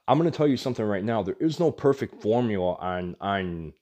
I'm 0.08 0.18
going 0.18 0.30
to 0.30 0.36
tell 0.36 0.48
you 0.48 0.56
something 0.56 0.84
right 0.84 1.04
now. 1.04 1.22
There 1.22 1.36
is 1.40 1.60
no 1.60 1.70
perfect 1.70 2.20
formula 2.22 2.74
on 2.74 3.16
on 3.20 3.72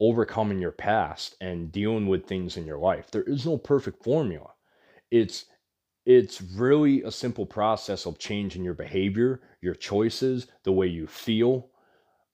overcoming 0.00 0.58
your 0.60 0.72
past 0.72 1.36
and 1.40 1.72
dealing 1.72 2.06
with 2.06 2.26
things 2.26 2.56
in 2.56 2.66
your 2.66 2.78
life. 2.78 3.10
There 3.10 3.22
is 3.22 3.46
no 3.46 3.56
perfect 3.58 4.02
formula. 4.02 4.50
It's 5.10 5.46
it's 6.06 6.40
really 6.42 7.02
a 7.02 7.10
simple 7.10 7.46
process 7.46 8.06
of 8.06 8.18
changing 8.18 8.64
your 8.64 8.74
behavior, 8.74 9.42
your 9.60 9.74
choices, 9.74 10.46
the 10.64 10.72
way 10.72 10.86
you 10.86 11.06
feel, 11.06 11.70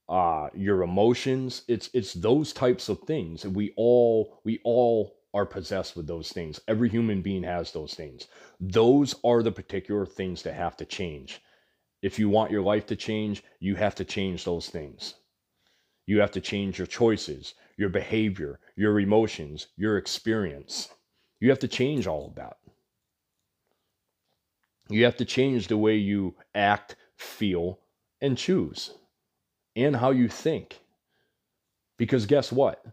uh, 0.08 0.48
your 0.54 0.82
emotions. 0.82 1.62
It's 1.68 1.90
it's 1.92 2.14
those 2.14 2.52
types 2.52 2.88
of 2.88 3.00
things. 3.00 3.44
We 3.44 3.74
all 3.76 4.40
we 4.44 4.60
all 4.64 5.16
are 5.34 5.44
possessed 5.44 5.96
with 5.96 6.06
those 6.06 6.32
things. 6.32 6.60
Every 6.68 6.88
human 6.88 7.20
being 7.20 7.42
has 7.42 7.72
those 7.72 7.94
things. 7.94 8.28
Those 8.60 9.16
are 9.24 9.42
the 9.42 9.52
particular 9.52 10.06
things 10.06 10.42
that 10.44 10.54
have 10.54 10.76
to 10.78 10.86
change. 10.86 11.42
If 12.02 12.18
you 12.18 12.28
want 12.28 12.52
your 12.52 12.62
life 12.62 12.86
to 12.86 12.96
change, 12.96 13.42
you 13.60 13.74
have 13.74 13.96
to 13.96 14.04
change 14.04 14.44
those 14.44 14.68
things. 14.68 15.14
You 16.06 16.20
have 16.20 16.30
to 16.32 16.40
change 16.40 16.78
your 16.78 16.86
choices, 16.86 17.54
your 17.76 17.88
behavior, 17.88 18.60
your 18.76 19.00
emotions, 19.00 19.68
your 19.76 19.98
experience. 19.98 20.88
You 21.40 21.50
have 21.50 21.58
to 21.60 21.68
change 21.68 22.06
all 22.06 22.28
of 22.28 22.34
that. 22.36 22.58
You 24.88 25.04
have 25.04 25.16
to 25.16 25.24
change 25.24 25.66
the 25.66 25.78
way 25.78 25.96
you 25.96 26.36
act, 26.54 26.96
feel, 27.16 27.80
and 28.20 28.36
choose, 28.36 28.92
and 29.74 29.96
how 29.96 30.10
you 30.10 30.28
think. 30.28 30.78
Because 31.96 32.26
guess 32.26 32.52
what? 32.52 32.84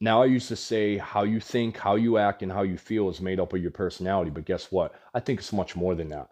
Now, 0.00 0.22
I 0.22 0.26
used 0.26 0.48
to 0.48 0.56
say 0.56 0.96
how 0.96 1.24
you 1.24 1.40
think, 1.40 1.76
how 1.76 1.96
you 1.96 2.16
act, 2.16 2.42
and 2.42 2.50
how 2.50 2.62
you 2.62 2.78
feel 2.78 3.10
is 3.10 3.20
made 3.20 3.38
up 3.38 3.52
of 3.52 3.60
your 3.60 3.70
personality. 3.70 4.30
But 4.30 4.46
guess 4.46 4.72
what? 4.72 4.94
I 5.12 5.20
think 5.20 5.40
it's 5.40 5.52
much 5.52 5.76
more 5.76 5.94
than 5.94 6.08
that. 6.08 6.28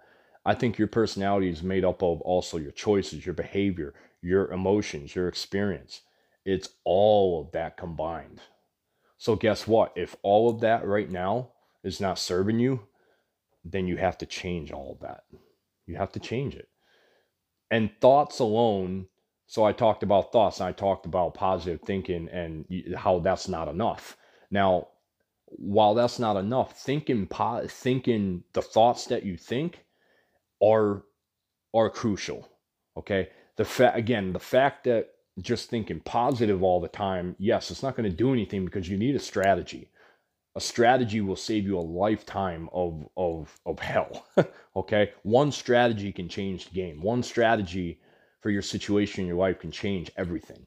I 0.46 0.54
think 0.54 0.78
your 0.78 0.88
personality 0.88 1.50
is 1.50 1.62
made 1.62 1.84
up 1.84 2.02
of 2.02 2.22
also 2.22 2.56
your 2.56 2.70
choices, 2.70 3.26
your 3.26 3.34
behavior, 3.34 3.92
your 4.22 4.50
emotions, 4.50 5.14
your 5.14 5.28
experience. 5.28 6.00
It's 6.46 6.70
all 6.84 7.42
of 7.42 7.52
that 7.52 7.76
combined. 7.76 8.40
So, 9.18 9.36
guess 9.36 9.66
what? 9.66 9.92
If 9.96 10.16
all 10.22 10.48
of 10.48 10.60
that 10.60 10.86
right 10.86 11.10
now 11.10 11.50
is 11.84 12.00
not 12.00 12.18
serving 12.18 12.58
you, 12.58 12.80
then 13.64 13.86
you 13.86 13.98
have 13.98 14.16
to 14.18 14.26
change 14.26 14.72
all 14.72 14.92
of 14.92 15.00
that. 15.00 15.24
You 15.86 15.96
have 15.96 16.12
to 16.12 16.20
change 16.20 16.54
it. 16.54 16.68
And 17.70 17.90
thoughts 18.00 18.38
alone. 18.38 19.08
So, 19.48 19.64
I 19.64 19.72
talked 19.72 20.04
about 20.04 20.32
thoughts 20.32 20.60
and 20.60 20.68
I 20.68 20.72
talked 20.72 21.06
about 21.06 21.34
positive 21.34 21.82
thinking 21.82 22.28
and 22.30 22.66
how 22.96 23.20
that's 23.20 23.48
not 23.48 23.68
enough. 23.68 24.16
Now, 24.50 24.88
while 25.46 25.94
that's 25.94 26.18
not 26.20 26.36
enough, 26.36 26.78
thinking 26.78 27.26
po- 27.26 27.66
thinking 27.68 28.44
the 28.52 28.62
thoughts 28.62 29.06
that 29.06 29.24
you 29.24 29.36
think 29.36 29.84
are 30.62 31.04
are 31.74 31.90
crucial. 31.90 32.48
Okay, 32.96 33.28
the 33.56 33.64
fact 33.64 33.98
again, 33.98 34.32
the 34.32 34.40
fact 34.40 34.84
that 34.84 35.10
just 35.40 35.70
thinking 35.70 36.00
positive 36.00 36.62
all 36.62 36.80
the 36.80 36.88
time, 36.88 37.36
yes, 37.38 37.70
it's 37.70 37.82
not 37.82 37.96
going 37.96 38.10
to 38.10 38.16
do 38.16 38.32
anything 38.32 38.64
because 38.64 38.88
you 38.88 38.98
need 38.98 39.16
a 39.16 39.20
strategy. 39.20 39.90
A 40.56 40.60
strategy 40.60 41.20
will 41.20 41.36
save 41.36 41.64
you 41.64 41.78
a 41.78 41.80
lifetime 41.80 42.68
of 42.72 43.08
of 43.16 43.58
of 43.66 43.78
hell. 43.80 44.26
okay, 44.76 45.12
one 45.22 45.52
strategy 45.52 46.12
can 46.12 46.28
change 46.28 46.66
the 46.66 46.74
game. 46.74 47.00
One 47.02 47.22
strategy 47.22 48.00
for 48.40 48.50
your 48.50 48.62
situation 48.62 49.22
in 49.22 49.28
your 49.28 49.36
life 49.36 49.60
can 49.60 49.70
change 49.70 50.10
everything. 50.16 50.66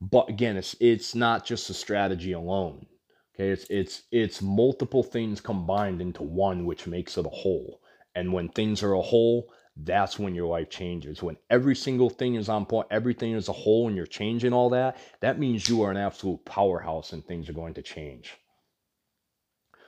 But 0.00 0.28
again, 0.28 0.56
it's 0.56 0.76
it's 0.80 1.14
not 1.14 1.46
just 1.46 1.70
a 1.70 1.74
strategy 1.74 2.32
alone. 2.32 2.86
Okay, 3.34 3.50
it's 3.50 3.66
it's 3.70 4.02
it's 4.10 4.42
multiple 4.42 5.02
things 5.02 5.40
combined 5.40 6.00
into 6.00 6.22
one, 6.22 6.64
which 6.64 6.86
makes 6.86 7.16
it 7.16 7.26
a 7.26 7.30
whole. 7.30 7.80
And 8.14 8.32
when 8.32 8.48
things 8.48 8.82
are 8.82 8.94
a 8.94 9.02
whole, 9.02 9.50
that's 9.76 10.18
when 10.18 10.34
your 10.34 10.46
life 10.46 10.70
changes. 10.70 11.22
When 11.22 11.36
every 11.50 11.76
single 11.76 12.08
thing 12.08 12.34
is 12.34 12.48
on 12.48 12.64
point, 12.64 12.88
everything 12.90 13.32
is 13.32 13.48
a 13.48 13.52
whole, 13.52 13.88
and 13.88 13.96
you're 13.96 14.06
changing 14.06 14.52
all 14.52 14.70
that, 14.70 14.96
that 15.20 15.38
means 15.38 15.68
you 15.68 15.82
are 15.82 15.90
an 15.90 15.98
absolute 15.98 16.44
powerhouse 16.44 17.12
and 17.12 17.24
things 17.24 17.48
are 17.48 17.54
going 17.54 17.74
to 17.74 17.82
change. 17.82 18.36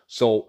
So, 0.06 0.48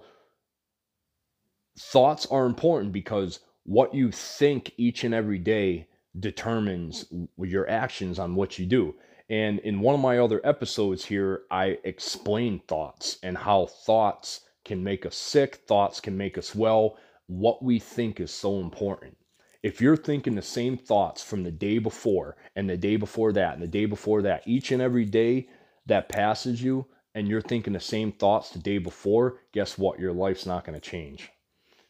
thoughts 1.78 2.26
are 2.26 2.46
important 2.46 2.92
because 2.92 3.40
what 3.64 3.94
you 3.94 4.12
think 4.12 4.74
each 4.78 5.04
and 5.04 5.14
every 5.14 5.40
day 5.40 5.88
determines 6.18 7.06
mm. 7.06 7.28
your 7.38 7.70
actions 7.70 8.20
on 8.20 8.36
what 8.36 8.58
you 8.58 8.66
do. 8.66 8.96
And 9.30 9.60
in 9.60 9.80
one 9.80 9.94
of 9.94 10.02
my 10.02 10.18
other 10.18 10.42
episodes 10.44 11.06
here, 11.06 11.44
I 11.52 11.78
explain 11.84 12.62
thoughts 12.68 13.18
and 13.22 13.38
how 13.38 13.68
thoughts 13.68 14.42
can 14.66 14.84
make 14.84 15.06
us 15.06 15.16
sick, 15.16 15.56
thoughts 15.68 16.00
can 16.00 16.18
make 16.18 16.38
us 16.38 16.56
well. 16.56 16.98
What 17.28 17.62
we 17.62 17.80
think 17.80 18.20
is 18.20 18.32
so 18.32 18.60
important 18.60 19.16
if 19.62 19.82
you're 19.82 19.98
thinking 19.98 20.36
the 20.36 20.42
same 20.42 20.78
thoughts 20.78 21.22
from 21.22 21.44
the 21.44 21.52
day 21.52 21.80
before 21.80 22.38
and 22.56 22.70
the 22.70 22.78
day 22.78 22.96
before 22.96 23.34
that 23.34 23.54
and 23.54 23.62
the 23.62 23.68
day 23.68 23.86
before 23.86 24.22
that, 24.22 24.48
each 24.48 24.72
and 24.72 24.82
every 24.82 25.06
day 25.06 25.50
that 25.86 26.10
passes 26.10 26.62
you, 26.64 26.86
and 27.16 27.28
you're 27.28 27.42
thinking 27.42 27.74
the 27.74 27.80
same 27.80 28.12
thoughts 28.12 28.52
the 28.52 28.60
day 28.60 28.78
before, 28.78 29.40
guess 29.52 29.78
what? 29.78 30.00
Your 30.00 30.14
life's 30.14 30.46
not 30.46 30.64
going 30.64 30.80
to 30.80 30.90
change. 30.90 31.30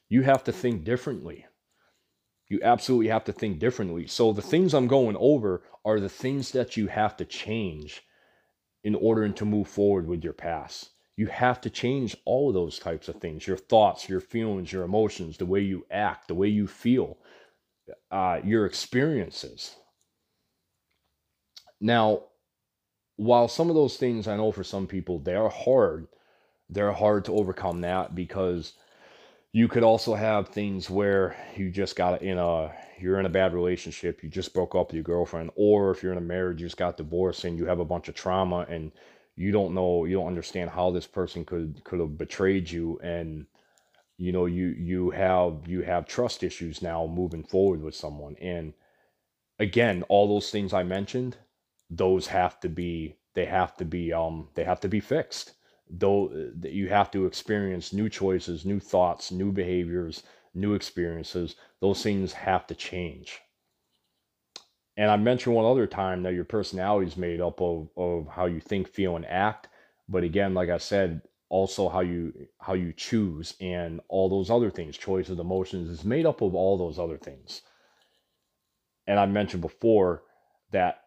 You 0.07 0.23
have 0.23 0.43
to 0.45 0.51
think 0.51 0.83
differently. 0.83 1.45
You 2.49 2.59
absolutely 2.63 3.09
have 3.09 3.23
to 3.25 3.33
think 3.33 3.59
differently. 3.59 4.07
So, 4.07 4.33
the 4.33 4.41
things 4.41 4.73
I'm 4.73 4.87
going 4.87 5.15
over 5.17 5.63
are 5.85 5.99
the 5.99 6.09
things 6.09 6.51
that 6.51 6.75
you 6.75 6.87
have 6.87 7.15
to 7.17 7.25
change 7.25 8.03
in 8.83 8.95
order 8.95 9.29
to 9.29 9.45
move 9.45 9.67
forward 9.67 10.07
with 10.07 10.23
your 10.23 10.33
past. 10.33 10.89
You 11.15 11.27
have 11.27 11.61
to 11.61 11.69
change 11.69 12.15
all 12.25 12.49
of 12.49 12.53
those 12.53 12.79
types 12.79 13.07
of 13.07 13.15
things 13.15 13.45
your 13.45 13.57
thoughts, 13.57 14.09
your 14.09 14.21
feelings, 14.21 14.71
your 14.71 14.83
emotions, 14.83 15.37
the 15.37 15.45
way 15.45 15.61
you 15.61 15.85
act, 15.91 16.27
the 16.27 16.35
way 16.35 16.47
you 16.47 16.67
feel 16.67 17.17
uh, 18.11 18.39
your 18.43 18.65
experiences. 18.65 19.75
Now, 21.81 22.23
while 23.15 23.47
some 23.47 23.69
of 23.69 23.75
those 23.75 23.97
things 23.97 24.27
I 24.27 24.37
know 24.37 24.51
for 24.51 24.63
some 24.63 24.87
people 24.87 25.19
they 25.19 25.35
are 25.35 25.49
hard, 25.49 26.07
they're 26.69 26.93
hard 26.93 27.25
to 27.25 27.33
overcome 27.33 27.81
that 27.81 28.15
because 28.15 28.73
you 29.51 29.67
could 29.67 29.83
also 29.83 30.13
have 30.15 30.49
things 30.49 30.89
where 30.89 31.35
you 31.55 31.71
just 31.71 31.95
got 31.95 32.21
in 32.21 32.37
a 32.37 32.71
you're 32.99 33.19
in 33.19 33.25
a 33.25 33.29
bad 33.29 33.53
relationship, 33.53 34.21
you 34.23 34.29
just 34.29 34.53
broke 34.53 34.75
up 34.75 34.87
with 34.87 34.95
your 34.95 35.03
girlfriend, 35.03 35.51
or 35.55 35.91
if 35.91 36.03
you're 36.03 36.11
in 36.11 36.17
a 36.17 36.21
marriage, 36.21 36.61
you 36.61 36.67
just 36.67 36.77
got 36.77 36.97
divorced 36.97 37.45
and 37.45 37.57
you 37.57 37.65
have 37.65 37.79
a 37.79 37.85
bunch 37.85 38.09
of 38.09 38.15
trauma 38.15 38.65
and 38.69 38.91
you 39.37 39.51
don't 39.51 39.73
know, 39.73 40.03
you 40.05 40.15
don't 40.17 40.27
understand 40.27 40.69
how 40.69 40.91
this 40.91 41.07
person 41.07 41.45
could 41.45 41.81
could 41.83 41.99
have 41.99 42.17
betrayed 42.17 42.69
you. 42.69 42.99
And 43.03 43.45
you 44.17 44.31
know 44.31 44.45
you 44.47 44.67
you 44.77 45.11
have 45.11 45.67
you 45.67 45.81
have 45.83 46.07
trust 46.07 46.43
issues 46.43 46.81
now 46.81 47.07
moving 47.07 47.43
forward 47.43 47.81
with 47.81 47.95
someone. 47.95 48.35
And 48.41 48.73
again 49.59 50.03
all 50.09 50.27
those 50.27 50.51
things 50.51 50.73
i 50.73 50.83
mentioned 50.83 51.37
those 51.89 52.27
have 52.27 52.59
to 52.59 52.69
be 52.69 53.15
they 53.35 53.45
have 53.45 53.75
to 53.77 53.85
be 53.85 54.11
um 54.13 54.47
they 54.55 54.63
have 54.63 54.79
to 54.79 54.87
be 54.89 54.99
fixed 54.99 55.53
though 55.89 56.27
uh, 56.27 56.51
that 56.59 56.71
you 56.71 56.89
have 56.89 57.09
to 57.11 57.25
experience 57.25 57.93
new 57.93 58.09
choices 58.09 58.65
new 58.65 58.79
thoughts 58.79 59.31
new 59.31 59.51
behaviors 59.51 60.23
new 60.53 60.73
experiences. 60.73 61.55
Those 61.79 62.01
things 62.01 62.33
have 62.33 62.67
to 62.67 62.75
change. 62.75 63.39
And 64.97 65.09
i 65.09 65.15
mentioned 65.17 65.55
one 65.55 65.65
other 65.65 65.87
time 65.87 66.23
that 66.23 66.33
your 66.33 66.43
personality 66.45 67.07
is 67.07 67.17
made 67.17 67.39
up 67.39 67.61
of, 67.61 67.89
of 67.95 68.27
how 68.27 68.45
you 68.45 68.59
think 68.59 68.87
feel 68.87 69.15
and 69.15 69.25
act. 69.25 69.67
But 70.07 70.23
again 70.23 70.53
like 70.53 70.69
i 70.69 70.77
said 70.77 71.21
also 71.49 71.89
how 71.89 72.01
you 72.01 72.33
how 72.59 72.73
you 72.73 72.93
choose 72.93 73.55
and 73.59 74.01
all 74.07 74.29
those 74.29 74.51
other 74.51 74.69
things 74.69 74.97
choices 74.97 75.39
emotions 75.39 75.89
is 75.89 76.05
made 76.05 76.25
up 76.25 76.41
of 76.41 76.53
all 76.53 76.77
those 76.77 76.99
other 76.99 77.17
things. 77.17 77.61
And 79.07 79.19
i 79.19 79.25
mentioned 79.25 79.61
before 79.61 80.23
that 80.71 81.03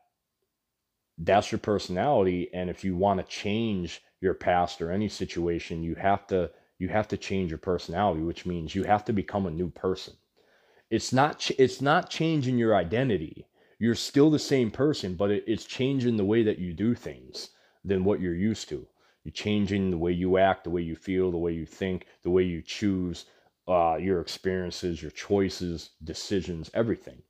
that's 1.19 1.53
your 1.53 1.59
personality. 1.59 2.49
And 2.53 2.71
if 2.71 2.85
you 2.85 2.97
want 2.97 3.21
to 3.21 3.27
change 3.27 4.03
your 4.23 4.35
past 4.35 4.81
or 4.81 4.91
any 4.93 5.09
situation 5.09 5.83
you 5.83 5.97
have 5.97 6.27
to 6.29 6.51
you 6.79 6.89
have 6.89 7.09
to 7.09 7.19
change 7.19 7.51
your 7.51 7.59
personality 7.59 8.23
which 8.23 8.47
means 8.47 8.75
you 8.75 8.85
have 8.85 9.05
to 9.05 9.13
become 9.13 9.47
a 9.47 9.51
new 9.51 9.71
person. 9.71 10.15
It's 10.91 11.13
not 11.13 11.41
ch- 11.41 11.59
it's 11.59 11.81
not 11.83 12.11
changing 12.11 12.59
your 12.59 12.77
identity. 12.77 13.47
You're 13.81 13.97
still 13.97 14.31
the 14.31 14.39
same 14.39 14.71
person 14.71 15.15
but 15.17 15.31
it, 15.33 15.45
it's 15.47 15.65
changing 15.65 16.17
the 16.17 16.25
way 16.25 16.43
that 16.45 16.59
you 16.61 16.73
do 16.73 16.95
things 16.95 17.51
than 17.85 18.05
what 18.05 18.21
you're 18.21 18.35
used 18.35 18.69
to. 18.71 18.87
You're 19.25 19.33
changing 19.33 19.91
the 19.91 19.99
way 19.99 20.13
you 20.13 20.39
act 20.39 20.65
the 20.65 20.71
way 20.71 20.83
you 20.83 20.97
feel 20.97 21.31
the 21.33 21.39
way 21.39 21.53
you 21.53 21.67
think 21.67 22.07
the 22.23 22.31
way 22.31 22.45
you 22.45 22.63
choose 22.63 23.27
uh, 23.69 23.97
your 24.01 24.21
experiences 24.21 25.03
your 25.03 25.11
choices 25.13 25.91
decisions 26.05 26.71
everything. 26.75 27.23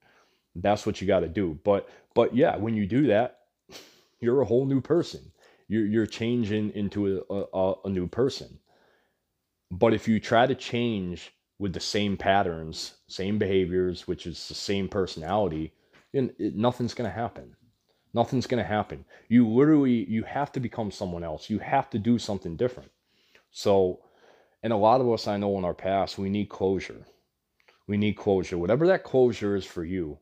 That's 0.56 0.86
what 0.86 1.00
you 1.00 1.06
got 1.06 1.20
to 1.20 1.28
do. 1.28 1.58
But 1.64 1.88
but 2.14 2.36
yeah 2.36 2.56
when 2.56 2.74
you 2.76 2.86
do 2.86 3.06
that 3.08 3.40
you're 4.20 4.42
a 4.42 4.46
whole 4.46 4.66
new 4.66 4.80
person. 4.82 5.32
You're, 5.68 5.86
you're 5.86 6.06
changing 6.06 6.70
into 6.70 7.24
a, 7.30 7.34
a, 7.34 7.74
a 7.84 7.90
new 7.90 8.06
person. 8.06 8.58
But 9.70 9.94
if 9.94 10.06
you 10.08 10.20
try 10.20 10.46
to 10.46 10.54
change 10.54 11.32
with 11.58 11.72
the 11.72 11.80
same 11.80 12.16
patterns, 12.16 12.94
same 13.06 13.38
behaviors, 13.38 14.06
which 14.06 14.26
is 14.26 14.48
the 14.48 14.54
same 14.54 14.88
personality, 14.88 15.72
then 16.12 16.32
it, 16.38 16.56
nothing's 16.56 16.94
going 16.94 17.08
to 17.08 17.14
happen. 17.14 17.56
Nothing's 18.14 18.46
going 18.46 18.62
to 18.62 18.68
happen. 18.68 19.04
You 19.28 19.48
literally, 19.48 20.04
you 20.10 20.24
have 20.24 20.52
to 20.52 20.60
become 20.60 20.90
someone 20.90 21.24
else. 21.24 21.48
You 21.48 21.58
have 21.60 21.88
to 21.90 21.98
do 21.98 22.18
something 22.18 22.56
different. 22.56 22.90
So, 23.50 24.00
and 24.62 24.72
a 24.72 24.76
lot 24.76 25.00
of 25.00 25.10
us 25.10 25.26
I 25.26 25.38
know 25.38 25.56
in 25.58 25.64
our 25.64 25.74
past, 25.74 26.18
we 26.18 26.28
need 26.28 26.48
closure. 26.48 27.06
We 27.86 27.96
need 27.96 28.14
closure. 28.16 28.58
Whatever 28.58 28.86
that 28.88 29.04
closure 29.04 29.56
is 29.56 29.64
for 29.64 29.84
you, 29.84 30.18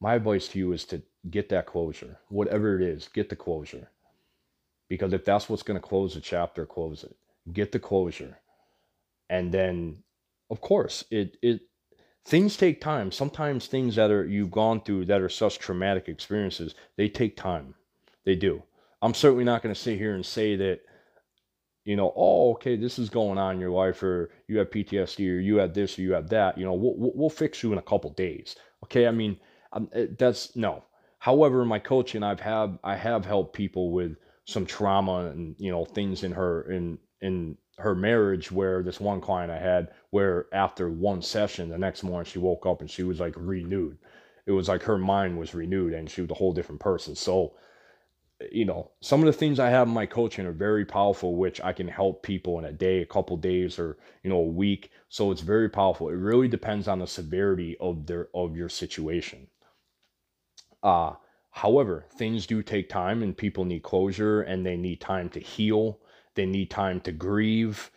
my 0.00 0.14
advice 0.14 0.48
to 0.48 0.58
you 0.58 0.72
is 0.72 0.84
to 0.86 1.00
get 1.30 1.48
that 1.50 1.66
closure. 1.66 2.18
Whatever 2.28 2.76
it 2.80 2.82
is, 2.82 3.08
get 3.08 3.28
the 3.28 3.36
closure. 3.36 3.88
Because 4.92 5.14
if 5.14 5.24
that's 5.24 5.48
what's 5.48 5.62
going 5.62 5.80
to 5.80 5.88
close 5.88 6.12
the 6.12 6.20
chapter, 6.20 6.66
close 6.66 7.02
it. 7.02 7.16
Get 7.50 7.72
the 7.72 7.78
closure. 7.78 8.38
And 9.30 9.50
then 9.50 10.02
of 10.50 10.60
course, 10.60 11.02
it 11.10 11.38
it 11.40 11.62
things 12.26 12.58
take 12.58 12.78
time. 12.82 13.10
Sometimes 13.10 13.66
things 13.66 13.96
that 13.96 14.10
are 14.10 14.26
you've 14.26 14.50
gone 14.50 14.82
through 14.82 15.06
that 15.06 15.22
are 15.22 15.30
such 15.30 15.58
traumatic 15.58 16.08
experiences, 16.08 16.74
they 16.98 17.08
take 17.08 17.38
time. 17.38 17.74
They 18.26 18.36
do. 18.36 18.62
I'm 19.00 19.14
certainly 19.14 19.44
not 19.44 19.62
going 19.62 19.74
to 19.74 19.80
sit 19.80 19.96
here 19.96 20.14
and 20.14 20.26
say 20.26 20.56
that 20.56 20.80
you 21.86 21.96
know, 21.96 22.12
oh, 22.14 22.50
okay, 22.52 22.76
this 22.76 22.98
is 22.98 23.08
going 23.08 23.38
on 23.38 23.54
in 23.54 23.60
your 23.60 23.70
life, 23.70 24.02
or 24.02 24.28
you 24.46 24.58
have 24.58 24.70
PTSD, 24.70 25.20
or 25.20 25.40
you 25.40 25.56
have 25.56 25.72
this, 25.72 25.98
or 25.98 26.02
you 26.02 26.12
have 26.12 26.28
that. 26.28 26.58
You 26.58 26.66
know, 26.66 26.74
we'll, 26.74 27.12
we'll 27.14 27.30
fix 27.30 27.62
you 27.62 27.72
in 27.72 27.78
a 27.78 27.82
couple 27.82 28.10
days. 28.10 28.56
Okay, 28.84 29.06
I 29.06 29.10
mean, 29.10 29.40
um, 29.72 29.88
that's 30.18 30.54
no. 30.54 30.84
However, 31.18 31.62
in 31.62 31.68
my 31.68 31.78
coaching, 31.78 32.22
I've 32.22 32.40
have 32.40 32.78
I 32.84 32.94
have 32.94 33.24
helped 33.24 33.56
people 33.56 33.90
with 33.90 34.16
some 34.44 34.66
trauma 34.66 35.26
and 35.26 35.54
you 35.58 35.70
know 35.70 35.84
things 35.84 36.24
in 36.24 36.32
her 36.32 36.62
in 36.70 36.98
in 37.20 37.56
her 37.78 37.94
marriage 37.94 38.50
where 38.52 38.82
this 38.82 39.00
one 39.00 39.20
client 39.20 39.50
I 39.50 39.58
had 39.58 39.90
where 40.10 40.46
after 40.52 40.90
one 40.90 41.22
session 41.22 41.68
the 41.68 41.78
next 41.78 42.02
morning 42.02 42.30
she 42.30 42.38
woke 42.38 42.66
up 42.66 42.80
and 42.80 42.90
she 42.90 43.02
was 43.02 43.20
like 43.20 43.34
renewed. 43.36 43.98
It 44.46 44.52
was 44.52 44.68
like 44.68 44.82
her 44.82 44.98
mind 44.98 45.38
was 45.38 45.54
renewed 45.54 45.94
and 45.94 46.10
she 46.10 46.20
was 46.20 46.30
a 46.30 46.34
whole 46.34 46.52
different 46.52 46.80
person. 46.80 47.14
So 47.14 47.54
you 48.50 48.64
know, 48.64 48.90
some 49.00 49.20
of 49.20 49.26
the 49.26 49.32
things 49.32 49.60
I 49.60 49.70
have 49.70 49.86
in 49.86 49.94
my 49.94 50.06
coaching 50.06 50.46
are 50.46 50.52
very 50.52 50.84
powerful, 50.84 51.36
which 51.36 51.60
I 51.60 51.72
can 51.72 51.88
help 51.88 52.22
people 52.22 52.58
in 52.58 52.64
a 52.64 52.72
day, 52.72 53.00
a 53.00 53.06
couple 53.06 53.36
days, 53.36 53.78
or 53.78 53.98
you 54.22 54.30
know, 54.30 54.38
a 54.38 54.42
week. 54.42 54.90
So 55.08 55.30
it's 55.30 55.42
very 55.42 55.68
powerful. 55.68 56.08
It 56.08 56.14
really 56.14 56.48
depends 56.48 56.88
on 56.88 56.98
the 56.98 57.06
severity 57.06 57.76
of 57.80 58.06
their 58.06 58.28
of 58.34 58.56
your 58.56 58.68
situation. 58.68 59.46
Uh, 60.82 61.12
however, 61.52 62.06
things 62.16 62.46
do 62.46 62.62
take 62.62 62.88
time 62.88 63.22
and 63.22 63.36
people 63.36 63.64
need 63.64 63.82
closure 63.82 64.42
and 64.42 64.66
they 64.66 64.76
need 64.76 65.00
time 65.00 65.28
to 65.30 65.40
heal. 65.40 66.00
They 66.34 66.46
need 66.46 66.70
time 66.70 67.00
to 67.02 67.12
grieve. 67.12 67.90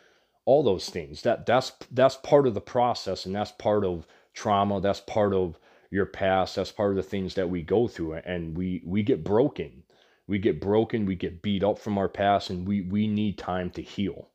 All 0.46 0.62
those 0.62 0.90
things. 0.90 1.24
That 1.24 1.46
that's 1.48 1.72
that's 1.90 2.18
part 2.18 2.46
of 2.46 2.54
the 2.54 2.62
process 2.62 3.26
and 3.26 3.34
that's 3.36 3.52
part 3.54 3.84
of 3.84 4.06
trauma. 4.34 4.80
That's 4.80 5.00
part 5.00 5.34
of 5.34 5.58
your 5.90 6.06
past. 6.06 6.56
That's 6.56 6.72
part 6.72 6.92
of 6.92 6.98
the 6.98 7.04
things 7.04 7.34
that 7.36 7.50
we 7.50 7.64
go 7.64 7.88
through 7.88 8.16
and 8.16 8.56
we 8.56 8.84
we 8.86 9.02
get 9.02 9.24
broken. 9.24 9.84
We 10.28 10.40
get 10.40 10.62
broken, 10.62 11.06
we 11.06 11.16
get 11.16 11.42
beat 11.42 11.64
up 11.64 11.80
from 11.80 11.98
our 11.98 12.10
past 12.10 12.50
and 12.52 12.68
we 12.68 12.82
we 12.82 13.08
need 13.08 13.38
time 13.40 13.72
to 13.72 13.82
heal. 13.82 14.30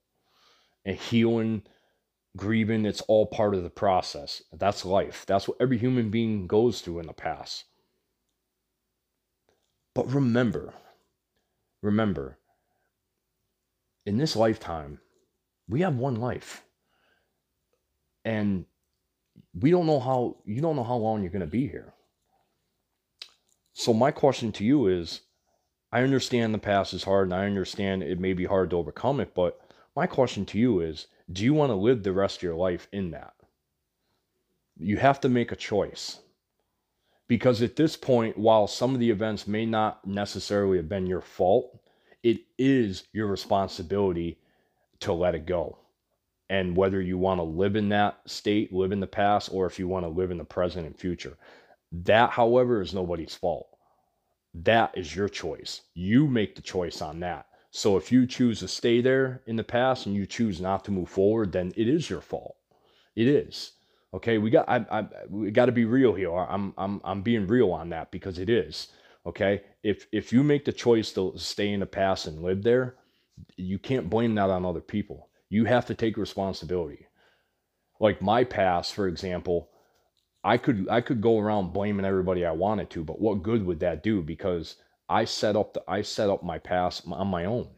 And 0.85 0.97
healing 0.97 1.63
grieving 2.37 2.87
it's 2.87 3.01
all 3.03 3.27
part 3.27 3.55
of 3.55 3.63
the 3.65 3.71
process 3.71 4.43
that's 4.53 4.85
life 4.85 5.25
that's 5.27 5.49
what 5.49 5.57
every 5.61 5.77
human 5.77 6.11
being 6.11 6.47
goes 6.47 6.81
through 6.81 7.01
in 7.01 7.07
the 7.07 7.13
past 7.13 7.65
but 9.95 10.13
remember, 10.13 10.73
remember, 11.83 12.39
in 14.07 14.19
this 14.19 14.37
lifetime, 14.37 15.01
we 15.69 15.81
have 15.83 15.97
one 15.97 16.17
life. 16.17 16.63
And 18.25 18.67
we 19.59 19.71
don't 19.71 19.87
know 19.87 20.01
how, 20.01 20.37
you 20.45 20.61
don't 20.61 20.77
know 20.77 20.85
how 20.85 20.97
long 20.97 21.23
you're 21.23 21.33
going 21.33 21.41
to 21.41 21.47
be 21.47 21.67
here. 21.67 21.95
So, 23.73 23.95
my 23.95 24.11
question 24.11 24.53
to 24.53 24.65
you 24.65 24.89
is 24.89 25.23
I 25.93 26.03
understand 26.03 26.53
the 26.53 26.59
past 26.59 26.93
is 26.93 27.05
hard 27.05 27.27
and 27.27 27.35
I 27.35 27.47
understand 27.47 28.03
it 28.03 28.21
may 28.21 28.33
be 28.33 28.45
hard 28.45 28.71
to 28.71 28.77
overcome 28.77 29.21
it, 29.21 29.35
but 29.35 29.61
my 29.97 30.07
question 30.07 30.45
to 30.47 30.59
you 30.59 30.81
is 30.81 31.07
do 31.33 31.45
you 31.45 31.55
want 31.55 31.71
to 31.71 31.77
live 31.77 32.03
the 32.03 32.13
rest 32.13 32.39
of 32.39 32.43
your 32.43 32.57
life 32.57 32.89
in 32.93 33.13
that? 33.13 33.35
You 34.79 34.97
have 34.99 35.21
to 35.23 35.29
make 35.29 35.53
a 35.53 35.57
choice. 35.57 36.21
Because 37.31 37.63
at 37.63 37.77
this 37.77 37.97
point, 37.97 38.37
while 38.37 38.67
some 38.67 38.93
of 38.93 38.99
the 38.99 39.09
events 39.09 39.47
may 39.47 39.65
not 39.65 40.05
necessarily 40.05 40.79
have 40.79 40.89
been 40.89 41.07
your 41.07 41.21
fault, 41.21 41.79
it 42.25 42.41
is 42.59 43.05
your 43.13 43.29
responsibility 43.29 44.41
to 44.99 45.13
let 45.13 45.37
it 45.37 45.47
go. 45.47 45.79
And 46.49 46.77
whether 46.77 47.01
you 47.01 47.19
want 47.19 47.39
to 47.39 47.45
live 47.45 47.77
in 47.77 47.89
that 47.91 48.19
state, 48.27 48.73
live 48.73 48.91
in 48.91 48.99
the 48.99 49.07
past, 49.07 49.49
or 49.53 49.67
if 49.67 49.79
you 49.79 49.87
want 49.87 50.05
to 50.05 50.09
live 50.09 50.33
in 50.33 50.39
the 50.39 50.45
present 50.45 50.89
and 50.89 50.99
future. 50.99 51.37
That, 51.93 52.31
however, 52.31 52.83
is 52.83 52.93
nobody's 52.93 53.37
fault. 53.37 53.69
That 54.53 54.99
is 54.99 55.15
your 55.15 55.29
choice. 55.29 55.83
You 55.95 56.27
make 56.27 56.57
the 56.57 56.63
choice 56.63 57.01
on 57.01 57.21
that. 57.21 57.47
So 57.71 57.97
if 57.97 58.11
you 58.11 58.27
choose 58.27 58.59
to 58.59 58.67
stay 58.67 59.01
there 59.01 59.43
in 59.47 59.55
the 59.55 59.63
past 59.63 60.07
and 60.07 60.17
you 60.17 60.27
choose 60.27 60.61
not 60.61 60.85
to 60.87 60.91
move 60.91 61.09
forward, 61.09 61.53
then 61.53 61.73
it 61.77 61.87
is 61.87 62.11
your 62.11 62.23
fault. 62.23 62.57
It 63.15 63.29
is. 63.29 63.75
Okay, 64.13 64.39
we 64.39 64.51
got 64.51 64.69
I, 64.69 64.85
I 64.91 65.07
we 65.29 65.51
got 65.51 65.67
to 65.67 65.73
be 65.73 65.85
real 65.85 66.15
here. 66.15 66.35
I'm 66.35 66.75
I'm 66.77 67.01
I'm 67.05 67.23
being 67.23 67.47
real 67.47 67.71
on 67.73 67.91
that 67.91 68.11
because 68.11 68.39
it 68.39 68.51
is. 68.51 68.89
Okay, 69.27 69.63
if 69.85 70.07
if 70.13 70.33
you 70.33 70.43
make 70.43 70.65
the 70.65 70.73
choice 70.73 71.13
to 71.13 71.33
stay 71.37 71.73
in 71.73 71.81
the 71.81 71.87
past 71.87 72.27
and 72.27 72.43
live 72.43 72.63
there, 72.63 72.97
you 73.57 73.79
can't 73.79 74.11
blame 74.11 74.35
that 74.35 74.51
on 74.51 74.65
other 74.65 74.81
people. 74.81 75.29
You 75.49 75.65
have 75.67 75.87
to 75.87 75.95
take 75.95 76.17
responsibility. 76.17 77.07
Like 78.01 78.23
my 78.23 78.45
past, 78.45 78.95
for 78.95 79.07
example, 79.07 79.71
I 80.43 80.57
could 80.57 80.89
I 80.91 81.01
could 81.03 81.21
go 81.21 81.39
around 81.39 81.73
blaming 81.73 82.07
everybody 82.07 82.45
I 82.45 82.53
wanted 82.53 82.91
to, 82.91 83.05
but 83.05 83.21
what 83.21 83.43
good 83.43 83.65
would 83.65 83.81
that 83.81 84.03
do? 84.03 84.23
Because 84.23 84.77
I 85.09 85.25
set 85.25 85.55
up 85.57 85.75
the 85.75 85.85
I 85.87 86.03
set 86.03 86.31
up 86.31 86.43
my 86.43 86.59
past 86.59 87.03
on 87.07 87.29
my 87.29 87.45
own 87.45 87.69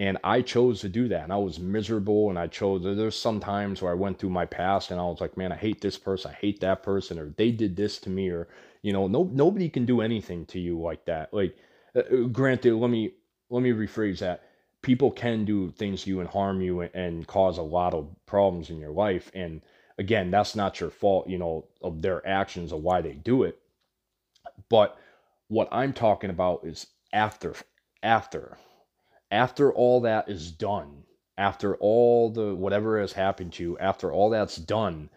and 0.00 0.16
I 0.24 0.40
chose 0.40 0.80
to 0.80 0.88
do 0.88 1.08
that. 1.08 1.24
And 1.24 1.32
I 1.32 1.36
was 1.36 1.60
miserable. 1.60 2.30
And 2.30 2.38
I 2.38 2.46
chose, 2.46 2.82
there's 2.82 3.14
some 3.14 3.38
times 3.38 3.82
where 3.82 3.92
I 3.92 3.96
went 3.96 4.18
through 4.18 4.30
my 4.30 4.46
past 4.46 4.90
and 4.90 4.98
I 4.98 5.02
was 5.04 5.20
like, 5.20 5.36
man, 5.36 5.52
I 5.52 5.56
hate 5.56 5.82
this 5.82 5.98
person. 5.98 6.30
I 6.30 6.34
hate 6.34 6.60
that 6.60 6.82
person. 6.82 7.18
Or 7.18 7.34
they 7.36 7.50
did 7.50 7.76
this 7.76 7.98
to 7.98 8.10
me. 8.10 8.30
Or, 8.30 8.48
you 8.80 8.94
know, 8.94 9.06
no, 9.08 9.24
nobody 9.24 9.68
can 9.68 9.84
do 9.84 10.00
anything 10.00 10.46
to 10.46 10.58
you 10.58 10.80
like 10.80 11.04
that. 11.04 11.34
Like, 11.34 11.54
uh, 11.94 11.98
uh 11.98 12.28
granted, 12.28 12.76
let 12.76 12.88
me, 12.88 13.12
let 13.50 13.62
me 13.62 13.72
rephrase 13.72 14.20
that. 14.20 14.44
People 14.80 15.10
can 15.10 15.44
do 15.44 15.70
things 15.72 16.04
to 16.04 16.08
you 16.08 16.20
and 16.20 16.30
harm 16.30 16.62
you 16.62 16.80
and, 16.80 16.94
and 16.94 17.26
cause 17.26 17.58
a 17.58 17.62
lot 17.62 17.92
of 17.92 18.08
problems 18.24 18.70
in 18.70 18.78
your 18.78 18.92
life. 18.92 19.30
And 19.34 19.60
again, 19.98 20.30
that's 20.30 20.56
not 20.56 20.80
your 20.80 20.88
fault, 20.88 21.28
you 21.28 21.36
know, 21.36 21.66
of 21.82 22.00
their 22.00 22.26
actions 22.26 22.72
or 22.72 22.80
why 22.80 23.02
they 23.02 23.12
do 23.12 23.42
it. 23.42 23.58
But 24.70 24.96
what 25.48 25.68
I'm 25.70 25.92
talking 25.92 26.30
about 26.30 26.64
is 26.64 26.86
after, 27.12 27.54
after 28.02 28.56
after 29.30 29.72
all 29.72 30.00
that 30.02 30.28
is 30.28 30.50
done, 30.50 31.04
after 31.38 31.76
all 31.76 32.30
the 32.30 32.54
whatever 32.54 33.00
has 33.00 33.12
happened 33.12 33.52
to 33.54 33.62
you, 33.62 33.78
after 33.78 34.12
all 34.12 34.30
that's 34.30 34.56
done, 34.56 35.10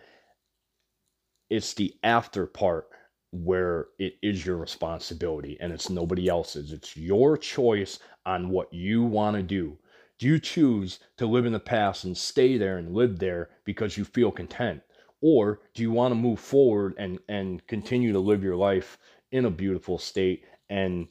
it's 1.50 1.74
the 1.74 1.94
after 2.04 2.46
part 2.46 2.88
where 3.32 3.88
it 3.98 4.14
is 4.22 4.46
your 4.46 4.58
responsibility 4.58 5.58
and 5.60 5.74
it's 5.74 5.90
nobody 5.90 6.28
else's. 6.28 6.72
It's 6.72 6.96
your 6.96 7.38
choice 7.38 8.00
on 8.26 8.50
what 8.50 8.72
you 8.72 9.04
want 9.04 9.36
to 9.36 9.44
do. 9.44 9.78
Do 10.20 10.28
you 10.28 10.40
choose 10.40 11.00
to 11.18 11.26
live 11.26 11.46
in 11.46 11.54
the 11.54 11.60
past 11.60 12.04
and 12.04 12.16
stay 12.16 12.58
there 12.58 12.78
and 12.78 12.94
live 12.94 13.20
there 13.20 13.50
because 13.66 13.98
you 13.98 14.06
feel 14.06 14.32
content? 14.32 14.82
Or 15.22 15.62
do 15.74 15.82
you 15.82 15.92
want 15.92 16.12
to 16.12 16.16
move 16.16 16.40
forward 16.40 16.94
and, 16.98 17.18
and 17.28 17.66
continue 17.68 18.14
to 18.14 18.20
live 18.20 18.44
your 18.44 18.56
life 18.56 18.98
in 19.32 19.46
a 19.46 19.52
beautiful 19.52 19.98
state 19.98 20.46
and, 20.70 21.08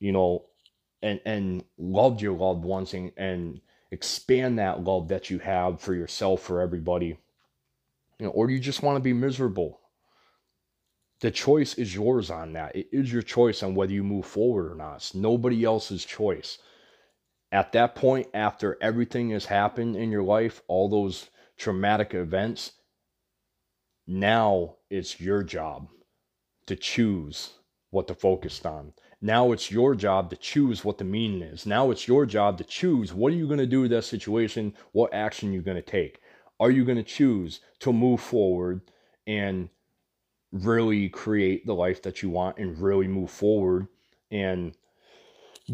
you 0.00 0.12
know, 0.12 0.46
and, 1.06 1.20
and 1.24 1.64
love 1.78 2.20
your 2.20 2.34
loved 2.34 2.64
ones 2.64 2.94
and, 2.94 3.12
and 3.16 3.60
expand 3.90 4.58
that 4.58 4.84
love 4.84 5.08
that 5.08 5.30
you 5.30 5.38
have 5.38 5.80
for 5.80 5.94
yourself, 5.94 6.42
for 6.42 6.60
everybody? 6.60 7.18
You 8.18 8.26
know, 8.26 8.30
or 8.30 8.46
do 8.46 8.52
you 8.52 8.60
just 8.60 8.82
want 8.82 8.96
to 8.96 9.02
be 9.02 9.12
miserable 9.12 9.80
the 11.20 11.30
choice 11.30 11.74
is 11.74 11.94
yours 11.94 12.30
on 12.30 12.52
that. 12.52 12.76
It 12.76 12.88
is 12.92 13.12
your 13.12 13.22
choice 13.22 13.62
on 13.62 13.74
whether 13.74 13.92
you 13.92 14.04
move 14.04 14.26
forward 14.26 14.72
or 14.72 14.74
not. 14.74 14.96
It's 14.96 15.14
nobody 15.14 15.64
else's 15.64 16.04
choice. 16.04 16.58
At 17.52 17.72
that 17.72 17.94
point, 17.94 18.28
after 18.34 18.76
everything 18.80 19.30
has 19.30 19.46
happened 19.46 19.96
in 19.96 20.10
your 20.10 20.22
life, 20.22 20.62
all 20.68 20.88
those 20.88 21.30
traumatic 21.56 22.12
events, 22.12 22.72
now 24.06 24.76
it's 24.90 25.20
your 25.20 25.42
job 25.42 25.88
to 26.66 26.76
choose 26.76 27.54
what 27.90 28.08
to 28.08 28.14
focus 28.14 28.64
on. 28.64 28.92
Now 29.26 29.50
it's 29.50 29.72
your 29.72 29.96
job 29.96 30.30
to 30.30 30.36
choose 30.36 30.84
what 30.84 30.98
the 30.98 31.04
meaning 31.04 31.42
is. 31.42 31.66
Now 31.66 31.90
it's 31.90 32.06
your 32.06 32.26
job 32.26 32.58
to 32.58 32.64
choose 32.64 33.12
what 33.12 33.32
are 33.32 33.36
you 33.36 33.48
going 33.48 33.58
to 33.58 33.66
do 33.66 33.80
with 33.80 33.90
that 33.90 34.04
situation, 34.04 34.72
what 34.92 35.12
action 35.12 35.52
you're 35.52 35.62
going 35.62 35.82
to 35.82 35.82
take. 35.82 36.20
Are 36.60 36.70
you 36.70 36.84
going 36.84 36.96
to 36.96 37.02
choose 37.02 37.58
to 37.80 37.92
move 37.92 38.20
forward 38.20 38.82
and 39.26 39.68
really 40.52 41.08
create 41.08 41.66
the 41.66 41.74
life 41.74 42.02
that 42.02 42.22
you 42.22 42.30
want 42.30 42.58
and 42.58 42.80
really 42.80 43.08
move 43.08 43.32
forward 43.32 43.88
and 44.30 44.76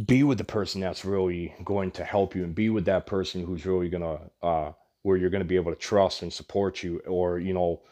be 0.06 0.22
with 0.22 0.38
the 0.38 0.44
person 0.44 0.80
that's 0.80 1.04
really 1.04 1.54
going 1.62 1.90
to 1.90 2.04
help 2.04 2.34
you 2.34 2.44
and 2.44 2.54
be 2.54 2.70
with 2.70 2.86
that 2.86 3.04
person 3.04 3.44
who's 3.44 3.66
really 3.66 3.90
going 3.90 4.02
to 4.02 4.46
uh 4.46 4.72
where 5.02 5.18
you're 5.18 5.28
going 5.28 5.42
to 5.42 5.48
be 5.48 5.56
able 5.56 5.70
to 5.70 5.78
trust 5.78 6.22
and 6.22 6.32
support 6.32 6.82
you 6.82 7.00
or 7.00 7.38
you 7.38 7.52
know 7.52 7.82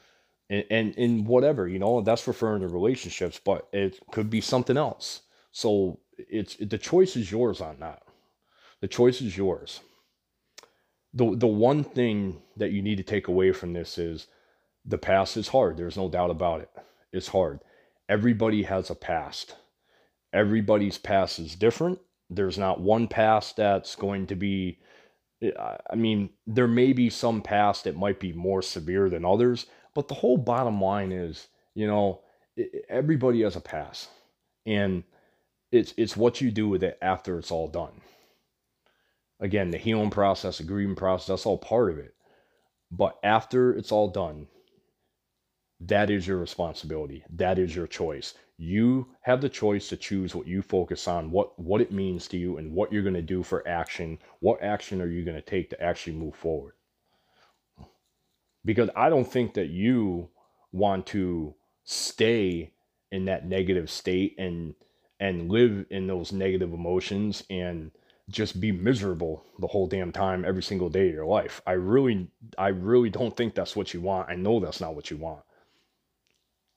and, 0.49 0.64
and 0.70 0.94
in 0.94 1.27
whatever 1.27 1.68
you 1.68 1.79
know 1.79 2.01
that's 2.01 2.27
referring 2.27 2.62
to 2.62 2.68
relationships 2.68 3.38
but 3.44 3.68
it 3.75 3.99
could 4.11 4.31
be 4.31 4.40
something 4.40 4.79
else 4.79 5.20
so 5.53 6.01
it's 6.17 6.57
the 6.57 6.79
choice 6.79 7.17
is 7.17 7.31
yours 7.31 7.61
on 7.61 7.79
that 7.81 8.03
the 8.81 8.89
choice 8.89 9.21
is 9.21 9.37
yours 9.37 9.81
the 11.13 11.35
the 11.37 11.47
one 11.47 11.83
thing 11.83 12.43
that 12.57 12.73
you 12.73 12.83
need 12.83 12.97
to 12.97 13.03
take 13.03 13.29
away 13.29 13.53
from 13.53 13.73
this 13.73 13.99
is 13.99 14.27
the 14.85 14.99
past 14.99 15.37
is 15.37 15.49
hard. 15.49 15.77
There's 15.77 15.97
no 15.97 16.09
doubt 16.09 16.31
about 16.31 16.61
it. 16.61 16.71
It's 17.13 17.29
hard. 17.29 17.61
Everybody 18.09 18.63
has 18.65 18.91
a 18.91 18.95
past. 18.95 19.57
Everybody's 20.33 20.99
past 20.99 21.39
is 21.39 21.55
different. 21.55 21.99
There's 22.29 22.59
not 22.59 22.81
one 22.81 23.09
past 23.09 23.57
that's 23.57 23.97
going 23.97 24.29
to 24.29 24.37
be, 24.37 24.79
I 25.43 25.97
mean, 25.97 26.31
there 26.47 26.69
may 26.69 26.93
be 26.93 27.11
some 27.11 27.43
past 27.43 27.85
that 27.85 27.97
might 27.97 28.21
be 28.21 28.33
more 28.33 28.63
severe 28.63 29.11
than 29.11 29.25
others, 29.25 29.67
but 29.95 30.07
the 30.07 30.15
whole 30.15 30.37
bottom 30.37 30.81
line 30.81 31.11
is, 31.11 31.49
you 31.75 31.87
know, 31.87 32.21
everybody 32.89 33.43
has 33.43 33.57
a 33.57 33.61
past. 33.61 34.09
And 34.67 35.03
it's 35.72 35.94
it's 35.96 36.16
what 36.16 36.40
you 36.40 36.50
do 36.50 36.68
with 36.68 36.83
it 36.83 36.98
after 37.00 37.38
it's 37.38 37.50
all 37.50 37.68
done. 37.68 38.00
Again, 39.38 39.70
the 39.70 39.78
healing 39.78 40.11
process, 40.11 40.59
the 40.59 40.64
grieving 40.64 40.96
process, 40.96 41.28
that's 41.28 41.46
all 41.46 41.59
part 41.59 41.90
of 41.90 41.98
it. 41.98 42.14
But 42.90 43.18
after 43.22 43.72
it's 43.72 43.92
all 43.92 44.09
done, 44.09 44.48
that 45.80 46.11
is 46.11 46.26
your 46.26 46.38
responsibility. 46.38 47.24
That 47.30 47.59
is 47.59 47.74
your 47.74 47.87
choice. 47.87 48.35
You 48.59 49.09
have 49.22 49.40
the 49.40 49.48
choice 49.48 49.88
to 49.88 49.96
choose 49.96 50.35
what 50.35 50.46
you 50.46 50.61
focus 50.61 51.09
on, 51.09 51.30
what 51.30 51.59
what 51.59 51.80
it 51.80 51.92
means 51.92 52.28
to 52.28 52.37
you, 52.37 52.59
and 52.59 52.72
what 52.72 52.92
you're 52.92 53.02
going 53.02 53.14
to 53.14 53.22
do 53.22 53.42
for 53.42 53.66
action. 53.66 54.18
What 54.40 54.62
action 54.62 55.00
are 55.00 55.11
you 55.11 55.24
going 55.24 55.37
to 55.37 55.42
take 55.42 55.70
to 55.70 55.83
actually 55.83 56.16
move 56.16 56.35
forward? 56.35 56.74
Because 58.64 58.90
I 58.94 59.09
don't 59.09 59.30
think 59.30 59.54
that 59.54 59.70
you 59.70 60.28
want 60.72 61.06
to 61.06 61.54
stay 61.85 62.72
in 63.11 63.24
that 63.24 63.46
negative 63.46 63.90
state 63.90 64.35
and 64.38 64.74
and 65.20 65.50
live 65.50 65.87
in 65.90 66.09
those 66.09 66.33
negative 66.33 66.72
emotions 66.72 67.44
and 67.50 67.92
just 68.28 68.61
be 68.61 68.72
miserable 68.72 69.44
the 69.61 69.66
whole 69.68 69.87
damn 69.87 70.12
time 70.12 70.44
every 70.44 70.62
single 70.62 70.88
day 70.88 71.09
of 71.09 71.14
your 71.14 71.26
life. 71.26 71.61
I 71.66 71.72
really 71.72 72.28
I 72.59 72.68
really 72.68 73.11
don't 73.11 73.37
think 73.37 73.54
that's 73.54 73.76
what 73.76 73.94
you 73.94 74.00
want. 74.00 74.28
I 74.28 74.35
know 74.35 74.59
that's 74.59 74.80
not 74.80 74.96
what 74.96 75.11
you 75.11 75.16
want 75.16 75.42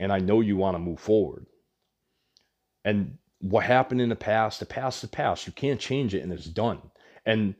and 0.03 0.11
I 0.11 0.19
know 0.19 0.41
you 0.41 0.57
want 0.57 0.75
to 0.75 0.79
move 0.79 0.99
forward. 0.99 1.45
And 2.83 3.17
what 3.39 3.63
happened 3.63 4.01
in 4.01 4.09
the 4.09 4.15
past, 4.15 4.59
the 4.59 4.65
past 4.65 5.01
the 5.01 5.07
past. 5.07 5.47
You 5.47 5.53
can't 5.53 5.79
change 5.79 6.13
it 6.13 6.23
and 6.23 6.33
it's 6.33 6.45
done. 6.45 6.81
And 7.25 7.55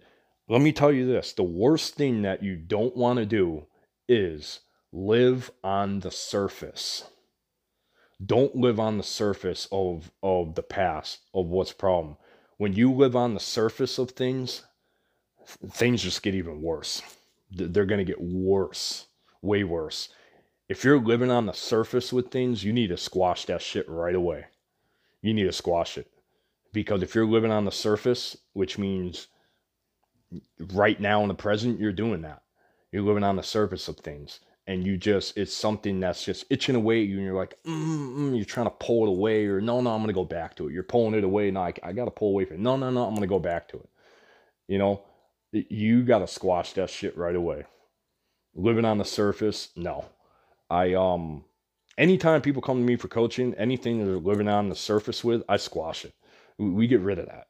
let 0.49 0.61
me 0.61 0.73
tell 0.73 0.91
you 0.91 1.05
this 1.05 1.33
the 1.33 1.43
worst 1.43 1.95
thing 1.95 2.23
that 2.23 2.43
you 2.43 2.57
don't 2.57 2.97
want 2.97 3.19
to 3.19 3.25
do 3.25 3.65
is 4.09 4.59
live 4.91 5.51
on 5.63 6.01
the 6.01 6.11
surface. 6.11 7.05
Don't 8.23 8.55
live 8.55 8.79
on 8.79 8.97
the 8.97 9.03
surface 9.03 9.67
of, 9.71 10.11
of 10.21 10.55
the 10.55 10.63
past, 10.63 11.19
of 11.33 11.47
what's 11.47 11.73
problem. 11.73 12.17
When 12.57 12.73
you 12.73 12.91
live 12.93 13.15
on 13.15 13.33
the 13.33 13.39
surface 13.39 13.97
of 13.97 14.11
things, 14.11 14.63
things 15.71 16.03
just 16.03 16.23
get 16.23 16.35
even 16.35 16.61
worse. 16.61 17.01
They're 17.51 17.85
going 17.85 18.05
to 18.05 18.11
get 18.11 18.21
worse, 18.21 19.07
way 19.41 19.63
worse 19.63 20.09
if 20.69 20.83
you're 20.83 20.99
living 20.99 21.29
on 21.29 21.45
the 21.45 21.53
surface 21.53 22.13
with 22.13 22.31
things, 22.31 22.63
you 22.63 22.73
need 22.73 22.87
to 22.87 22.97
squash 22.97 23.45
that 23.45 23.61
shit 23.61 23.87
right 23.89 24.15
away. 24.15 24.45
You 25.21 25.33
need 25.33 25.43
to 25.43 25.51
squash 25.51 25.97
it. 25.97 26.09
Because 26.71 27.03
if 27.03 27.13
you're 27.13 27.27
living 27.27 27.51
on 27.51 27.65
the 27.65 27.71
surface, 27.71 28.37
which 28.53 28.77
means 28.77 29.27
right 30.73 30.99
now 30.99 31.21
in 31.21 31.27
the 31.27 31.35
present, 31.35 31.79
you're 31.79 31.91
doing 31.91 32.21
that. 32.21 32.41
You're 32.91 33.03
living 33.03 33.23
on 33.23 33.35
the 33.35 33.43
surface 33.43 33.87
of 33.87 33.97
things. 33.97 34.39
And 34.65 34.85
you 34.85 34.95
just, 34.97 35.37
it's 35.37 35.53
something 35.53 35.99
that's 35.99 36.23
just 36.23 36.45
itching 36.49 36.75
away 36.75 37.01
at 37.01 37.07
you. 37.09 37.17
And 37.17 37.25
you're 37.25 37.35
like, 37.35 37.57
mm, 37.65 38.15
mm, 38.15 38.35
you're 38.35 38.45
trying 38.45 38.67
to 38.67 38.75
pull 38.79 39.05
it 39.05 39.09
away. 39.09 39.45
Or 39.45 39.59
no, 39.59 39.81
no, 39.81 39.91
I'm 39.91 40.05
to 40.07 40.13
go 40.13 40.23
back 40.23 40.55
to 40.55 40.69
it. 40.69 40.73
You're 40.73 40.83
pulling 40.83 41.15
it 41.15 41.23
away. 41.23 41.51
No, 41.51 41.61
I, 41.61 41.73
I 41.83 41.91
got 41.91 42.05
to 42.05 42.11
pull 42.11 42.29
away 42.29 42.45
from 42.45 42.57
it. 42.57 42.61
No, 42.61 42.77
no, 42.77 42.89
no, 42.89 43.05
I'm 43.05 43.13
to 43.17 43.27
go 43.27 43.39
back 43.39 43.67
to 43.69 43.77
it. 43.77 43.89
You 44.67 44.77
know, 44.77 45.01
you 45.51 46.03
got 46.03 46.19
to 46.19 46.27
squash 46.27 46.73
that 46.73 46.89
shit 46.89 47.17
right 47.17 47.35
away. 47.35 47.65
Living 48.55 48.85
on 48.85 48.99
the 48.99 49.05
surface, 49.05 49.69
no. 49.75 50.05
I 50.69 50.93
um 50.93 51.43
anytime 51.97 52.41
people 52.41 52.61
come 52.61 52.77
to 52.77 52.83
me 52.83 52.95
for 52.95 53.07
coaching, 53.07 53.53
anything 53.55 53.99
that 53.99 54.05
they're 54.05 54.15
living 54.17 54.47
on 54.47 54.69
the 54.69 54.75
surface 54.75 55.23
with, 55.23 55.43
I 55.49 55.57
squash 55.57 56.05
it. 56.05 56.13
We, 56.57 56.69
we 56.69 56.87
get 56.87 57.01
rid 57.01 57.19
of 57.19 57.27
that 57.27 57.47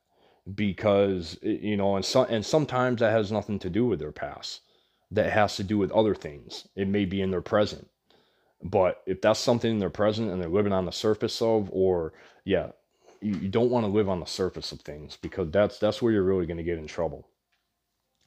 because 0.55 1.37
you 1.41 1.77
know, 1.77 1.95
and 1.95 2.05
so, 2.05 2.25
and 2.25 2.45
sometimes 2.45 2.99
that 2.99 3.11
has 3.11 3.31
nothing 3.31 3.59
to 3.59 3.69
do 3.69 3.85
with 3.85 3.99
their 3.99 4.11
past. 4.11 4.61
That 5.13 5.31
has 5.31 5.55
to 5.57 5.63
do 5.63 5.77
with 5.77 5.91
other 5.91 6.15
things. 6.15 6.67
It 6.75 6.87
may 6.87 7.05
be 7.05 7.21
in 7.21 7.31
their 7.31 7.41
present. 7.41 7.87
But 8.63 9.01
if 9.05 9.21
that's 9.21 9.39
something 9.39 9.69
in 9.69 9.79
their 9.79 9.89
present 9.89 10.31
and 10.31 10.41
they're 10.41 10.49
living 10.49 10.73
on 10.73 10.85
the 10.85 10.91
surface 10.91 11.41
of, 11.41 11.69
or 11.71 12.13
yeah, 12.45 12.69
you, 13.21 13.35
you 13.35 13.49
don't 13.49 13.69
want 13.69 13.85
to 13.85 13.91
live 13.91 14.09
on 14.09 14.19
the 14.19 14.25
surface 14.25 14.71
of 14.71 14.81
things 14.81 15.17
because 15.21 15.51
that's 15.51 15.79
that's 15.79 16.01
where 16.01 16.11
you're 16.11 16.23
really 16.23 16.45
going 16.45 16.57
to 16.57 16.63
get 16.63 16.77
in 16.77 16.87
trouble. 16.87 17.27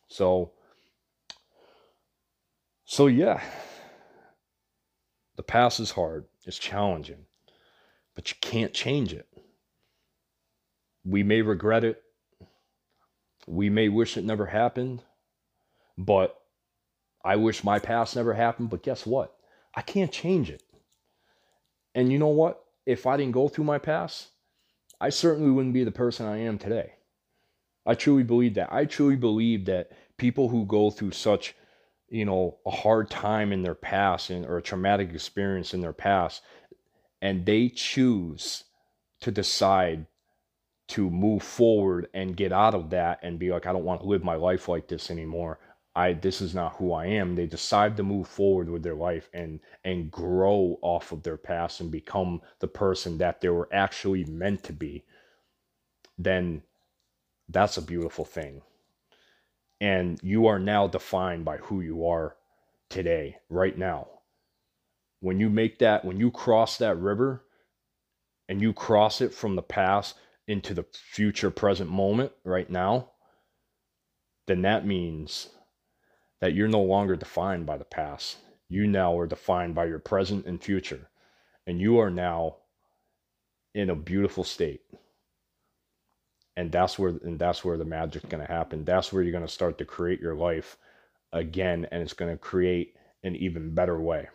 So 0.09 0.53
so 2.85 3.09
yeah, 3.09 3.43
the 5.37 5.43
past 5.43 5.81
is 5.81 5.91
hard, 5.91 6.25
it's 6.47 6.59
challenging, 6.59 7.27
but 8.15 8.31
you 8.31 8.37
can't 8.41 8.73
change 8.73 9.13
it. 9.13 9.27
We 11.05 11.23
may 11.23 11.43
regret 11.43 11.85
it. 11.85 12.03
We 13.47 13.71
may 13.71 13.89
wish 13.89 14.17
it 14.17 14.25
never 14.25 14.47
happened, 14.47 15.03
but 15.99 16.41
I 17.27 17.37
wish 17.37 17.65
my 17.65 17.79
past 17.79 18.17
never 18.17 18.35
happened. 18.35 18.71
But 18.71 18.83
guess 18.83 19.05
what? 19.05 19.35
I 19.75 19.83
can't 19.83 20.13
change 20.13 20.51
it. 20.51 20.63
And 21.95 22.13
you 22.13 22.19
know 22.19 22.29
what? 22.29 22.63
If 22.87 23.07
I 23.07 23.17
didn't 23.17 23.33
go 23.33 23.49
through 23.49 23.65
my 23.65 23.79
past, 23.79 24.29
I 25.01 25.11
certainly 25.11 25.51
wouldn't 25.51 25.75
be 25.75 25.85
the 25.85 25.91
person 25.91 26.27
I 26.27 26.39
am 26.39 26.59
today. 26.59 26.93
I 27.85 27.95
truly 27.95 28.23
believe 28.23 28.55
that. 28.55 28.73
I 28.73 28.85
truly 28.85 29.17
believe 29.17 29.67
that 29.67 29.91
people 30.17 30.49
who 30.49 30.65
go 30.67 30.91
through 30.91 31.13
such 31.13 31.55
you 32.09 32.25
know 32.25 32.57
a 32.65 32.71
hard 32.71 33.11
time 33.11 33.53
in 33.53 33.63
their 33.63 33.75
past 33.75 34.31
and 34.31 34.47
or 34.47 34.59
a 34.59 34.63
traumatic 34.63 35.11
experience 35.13 35.75
in 35.75 35.81
their 35.81 35.93
past 35.93 36.43
and 37.21 37.45
they 37.45 37.69
choose 37.69 38.65
to 39.21 39.31
decide 39.31 40.07
to 40.89 41.11
move 41.11 41.43
forward 41.43 42.07
and 42.15 42.37
get 42.37 42.53
out 42.53 42.75
of 42.75 42.91
that 42.91 43.19
and 43.23 43.39
be 43.39 43.51
like 43.51 43.67
I 43.67 43.73
don't 43.73 43.85
want 43.85 44.03
to 44.03 44.07
live 44.07 44.23
my 44.23 44.37
life 44.37 44.69
like 44.69 44.87
this 44.87 45.11
anymore. 45.11 45.59
I 45.97 46.15
this 46.15 46.43
is 46.43 46.55
not 46.55 46.77
who 46.77 46.93
I 46.95 47.07
am. 47.07 47.37
They 47.37 47.47
decide 47.47 47.97
to 47.99 48.05
move 48.05 48.29
forward 48.29 48.71
with 48.71 48.85
their 48.85 48.97
life 48.97 49.31
and 49.35 49.61
and 49.85 50.13
grow 50.13 50.79
off 50.83 51.13
of 51.13 51.25
their 51.25 51.39
past 51.39 51.81
and 51.81 51.91
become 51.93 52.43
the 52.61 52.69
person 52.69 53.19
that 53.19 53.43
they 53.43 53.51
were 53.51 53.71
actually 53.73 54.25
meant 54.27 54.65
to 54.65 54.75
be. 54.75 55.05
Then 56.19 56.63
that's 57.49 57.79
a 57.79 57.83
beautiful 57.83 58.27
thing 58.27 58.63
and 59.81 60.21
you 60.23 60.47
are 60.47 60.61
now 60.61 60.89
defined 60.89 61.45
by 61.45 61.59
who 61.59 61.81
you 61.83 62.07
are 62.07 62.37
today, 62.91 63.39
right 63.51 63.79
now. 63.79 64.09
When 65.21 65.41
you 65.41 65.51
make 65.51 65.81
that, 65.81 66.05
when 66.05 66.19
you 66.19 66.31
cross 66.33 66.79
that 66.79 66.99
river, 66.99 67.45
and 68.49 68.63
you 68.63 68.73
cross 68.73 69.21
it 69.21 69.35
from 69.35 69.57
the 69.57 69.63
past 69.63 70.17
into 70.49 70.75
the 70.75 70.87
future 70.93 71.51
present 71.51 71.91
moment 71.91 72.33
right 72.45 72.71
now, 72.71 73.11
then 74.47 74.63
that 74.63 74.87
means 74.87 75.51
that 76.41 76.55
you're 76.55 76.69
no 76.69 76.83
longer 76.83 77.17
defined 77.17 77.67
by 77.67 77.79
the 77.79 77.85
past. 77.85 78.39
You 78.69 78.87
now 78.87 79.19
are 79.19 79.27
defined 79.27 79.75
by 79.75 79.87
your 79.87 79.99
present 79.99 80.47
and 80.47 80.63
future. 80.63 81.09
And 81.67 81.81
you 81.81 81.99
are 81.99 82.11
now 82.11 82.57
in 83.75 83.91
a 83.91 83.97
beautiful 83.97 84.45
state. 84.45 84.83
And 86.57 86.73
that's 86.73 86.99
where 86.99 87.11
and 87.23 87.39
that's 87.39 87.65
where 87.65 87.77
the 87.77 87.85
magic's 87.85 88.27
gonna 88.27 88.47
happen. 88.47 88.85
That's 88.85 89.13
where 89.13 89.23
you're 89.23 89.33
gonna 89.33 89.49
start 89.49 89.79
to 89.79 89.85
create 89.85 90.21
your 90.21 90.35
life 90.35 90.79
again, 91.33 91.87
and 91.91 92.03
it's 92.03 92.15
gonna 92.15 92.39
create 92.39 92.97
an 93.23 93.37
even 93.37 93.75
better 93.75 94.01
way. 94.01 94.29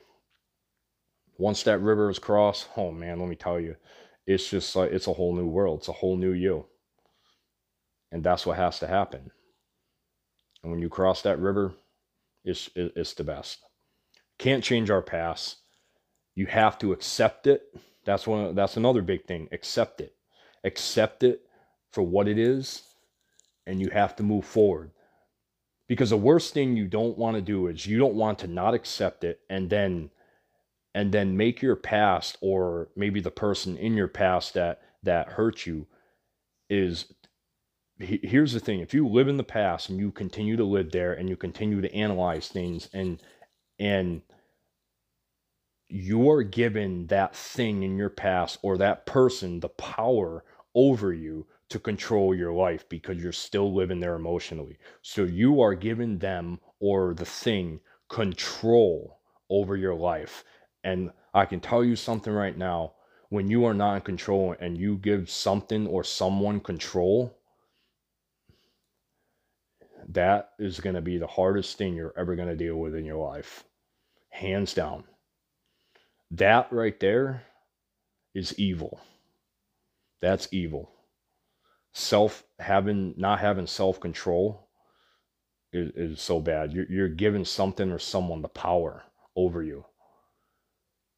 Once 1.37 1.63
that 1.63 1.79
river 1.79 2.09
is 2.09 2.19
crossed, 2.19 2.67
oh 2.77 2.91
man, 2.91 3.19
let 3.19 3.27
me 3.27 3.35
tell 3.35 3.59
you, 3.59 3.75
it's 4.27 4.47
just 4.47 4.75
like 4.75 4.91
it's 4.91 5.07
a 5.07 5.13
whole 5.13 5.33
new 5.35 5.47
world. 5.47 5.79
It's 5.79 5.87
a 5.87 5.93
whole 5.93 6.15
new 6.15 6.31
you. 6.33 6.67
And 8.11 8.23
that's 8.23 8.45
what 8.45 8.57
has 8.57 8.77
to 8.79 8.87
happen. 8.87 9.31
And 10.61 10.71
when 10.71 10.81
you 10.81 10.89
cross 10.89 11.23
that 11.23 11.39
river, 11.39 11.73
it's, 12.43 12.69
it's 12.75 13.13
the 13.13 13.23
best. 13.23 13.59
Can't 14.37 14.63
change 14.63 14.89
our 14.89 15.01
past. 15.01 15.57
You 16.35 16.45
have 16.47 16.79
to 16.79 16.91
accept 16.93 17.47
it. 17.47 17.63
That's 18.05 18.25
one. 18.25 18.55
That's 18.55 18.77
another 18.77 19.01
big 19.01 19.25
thing. 19.25 19.47
Accept 19.51 20.01
it. 20.01 20.15
Accept 20.63 21.23
it 21.23 21.41
for 21.91 22.01
what 22.01 22.27
it 22.27 22.39
is, 22.39 22.81
and 23.67 23.79
you 23.79 23.89
have 23.89 24.15
to 24.15 24.23
move 24.23 24.45
forward. 24.45 24.91
Because 25.87 26.09
the 26.09 26.17
worst 26.17 26.53
thing 26.53 26.75
you 26.75 26.87
don't 26.87 27.17
want 27.17 27.35
to 27.35 27.41
do 27.41 27.67
is 27.67 27.85
you 27.85 27.99
don't 27.99 28.15
want 28.15 28.39
to 28.39 28.47
not 28.47 28.73
accept 28.73 29.23
it 29.23 29.41
and 29.49 29.69
then 29.69 30.09
and 30.95 31.11
then 31.11 31.37
make 31.37 31.61
your 31.61 31.75
past 31.75 32.37
or 32.41 32.89
maybe 32.95 33.19
the 33.21 33.31
person 33.31 33.77
in 33.77 33.95
your 33.95 34.07
past 34.07 34.53
that 34.53 34.81
that 35.03 35.29
hurt 35.29 35.65
you 35.65 35.85
is 36.69 37.13
here's 38.01 38.53
the 38.53 38.59
thing. 38.59 38.79
If 38.79 38.93
you 38.93 39.07
live 39.07 39.27
in 39.27 39.37
the 39.37 39.43
past 39.43 39.89
and 39.89 39.99
you 39.99 40.11
continue 40.11 40.57
to 40.57 40.63
live 40.63 40.91
there 40.91 41.13
and 41.13 41.29
you 41.29 41.35
continue 41.35 41.81
to 41.81 41.93
analyze 41.93 42.47
things 42.47 42.89
and 42.93 43.21
and 43.79 44.21
you're 45.87 46.43
given 46.43 47.07
that 47.07 47.35
thing 47.35 47.83
in 47.83 47.97
your 47.97 48.09
past 48.09 48.59
or 48.61 48.77
that 48.77 49.05
person 49.05 49.59
the 49.59 49.69
power 49.69 50.43
over 50.73 51.13
you 51.13 51.45
to 51.69 51.79
control 51.79 52.33
your 52.33 52.53
life 52.53 52.87
because 52.89 53.17
you're 53.17 53.31
still 53.31 53.73
living 53.73 53.99
there 53.99 54.15
emotionally. 54.15 54.77
So 55.01 55.23
you 55.23 55.61
are 55.61 55.75
giving 55.75 56.19
them 56.19 56.59
or 56.79 57.13
the 57.13 57.25
thing 57.25 57.79
control 58.09 59.19
over 59.49 59.75
your 59.75 59.95
life. 59.95 60.43
And 60.83 61.11
I 61.33 61.45
can 61.45 61.59
tell 61.59 61.83
you 61.83 61.95
something 61.95 62.33
right 62.33 62.57
now. 62.57 62.93
When 63.29 63.49
you 63.49 63.63
are 63.65 63.73
not 63.73 63.95
in 63.95 64.01
control 64.01 64.55
and 64.59 64.77
you 64.77 64.97
give 64.97 65.29
something 65.29 65.87
or 65.87 66.03
someone 66.03 66.59
control, 66.59 67.37
that 70.09 70.51
is 70.59 70.79
going 70.79 70.95
to 70.95 71.01
be 71.01 71.17
the 71.17 71.27
hardest 71.27 71.77
thing 71.77 71.93
you're 71.93 72.13
ever 72.17 72.35
going 72.35 72.47
to 72.47 72.55
deal 72.55 72.75
with 72.75 72.95
in 72.95 73.05
your 73.05 73.17
life. 73.17 73.63
Hands 74.29 74.71
down. 74.73 75.03
That 76.31 76.71
right 76.71 76.99
there 76.99 77.43
is 78.33 78.57
evil. 78.57 78.99
That's 80.21 80.47
evil. 80.51 80.91
Self 81.93 82.43
having 82.59 83.13
not 83.17 83.39
having 83.39 83.67
self 83.67 83.99
control 83.99 84.69
is, 85.73 85.91
is 85.95 86.21
so 86.21 86.39
bad. 86.39 86.71
You're, 86.71 86.89
you're 86.89 87.09
giving 87.09 87.45
something 87.45 87.91
or 87.91 87.99
someone 87.99 88.41
the 88.41 88.47
power 88.47 89.03
over 89.35 89.61
you. 89.61 89.85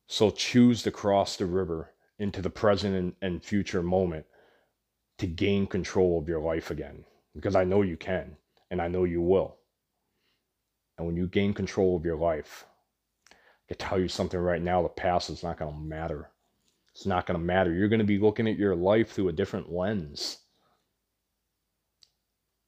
So 0.07 0.31
choose 0.31 0.83
to 0.83 0.91
cross 0.91 1.37
the 1.37 1.45
river 1.45 1.91
into 2.19 2.41
the 2.41 2.49
present 2.49 2.95
and, 2.95 3.13
and 3.21 3.43
future 3.43 3.83
moment 3.83 4.25
to 5.19 5.27
gain 5.27 5.67
control 5.67 6.19
of 6.19 6.27
your 6.27 6.41
life 6.41 6.71
again. 6.71 7.05
Because 7.35 7.55
I 7.55 7.63
know 7.63 7.81
you 7.81 7.97
can, 7.97 8.37
and 8.73 8.81
I 8.81 8.87
know 8.87 9.03
you 9.03 9.21
will. 9.21 9.57
And 10.97 11.05
when 11.05 11.15
you 11.15 11.27
gain 11.27 11.53
control 11.53 11.95
of 11.95 12.05
your 12.05 12.17
life, 12.17 12.65
I 13.29 13.35
can 13.67 13.77
tell 13.77 13.99
you 13.99 14.07
something 14.07 14.39
right 14.39 14.63
now 14.63 14.81
the 14.81 14.89
past 14.89 15.29
is 15.29 15.43
not 15.43 15.59
going 15.59 15.71
to 15.71 15.79
matter. 15.79 16.31
It's 16.95 17.05
not 17.05 17.27
going 17.27 17.39
to 17.39 17.45
matter. 17.45 17.71
You're 17.71 17.87
going 17.87 17.99
to 17.99 18.03
be 18.03 18.17
looking 18.17 18.47
at 18.47 18.57
your 18.57 18.75
life 18.75 19.11
through 19.11 19.27
a 19.27 19.33
different 19.33 19.71
lens. 19.71 20.39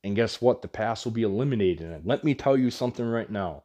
And 0.03 0.15
guess 0.15 0.39
what? 0.39 0.61
The 0.61 0.67
past 0.67 1.05
will 1.05 1.11
be 1.11 1.23
eliminated. 1.23 1.89
And 1.89 2.05
let 2.05 2.23
me 2.23 2.35
tell 2.35 2.55
you 2.55 2.69
something 2.69 3.05
right 3.05 3.31
now. 3.31 3.63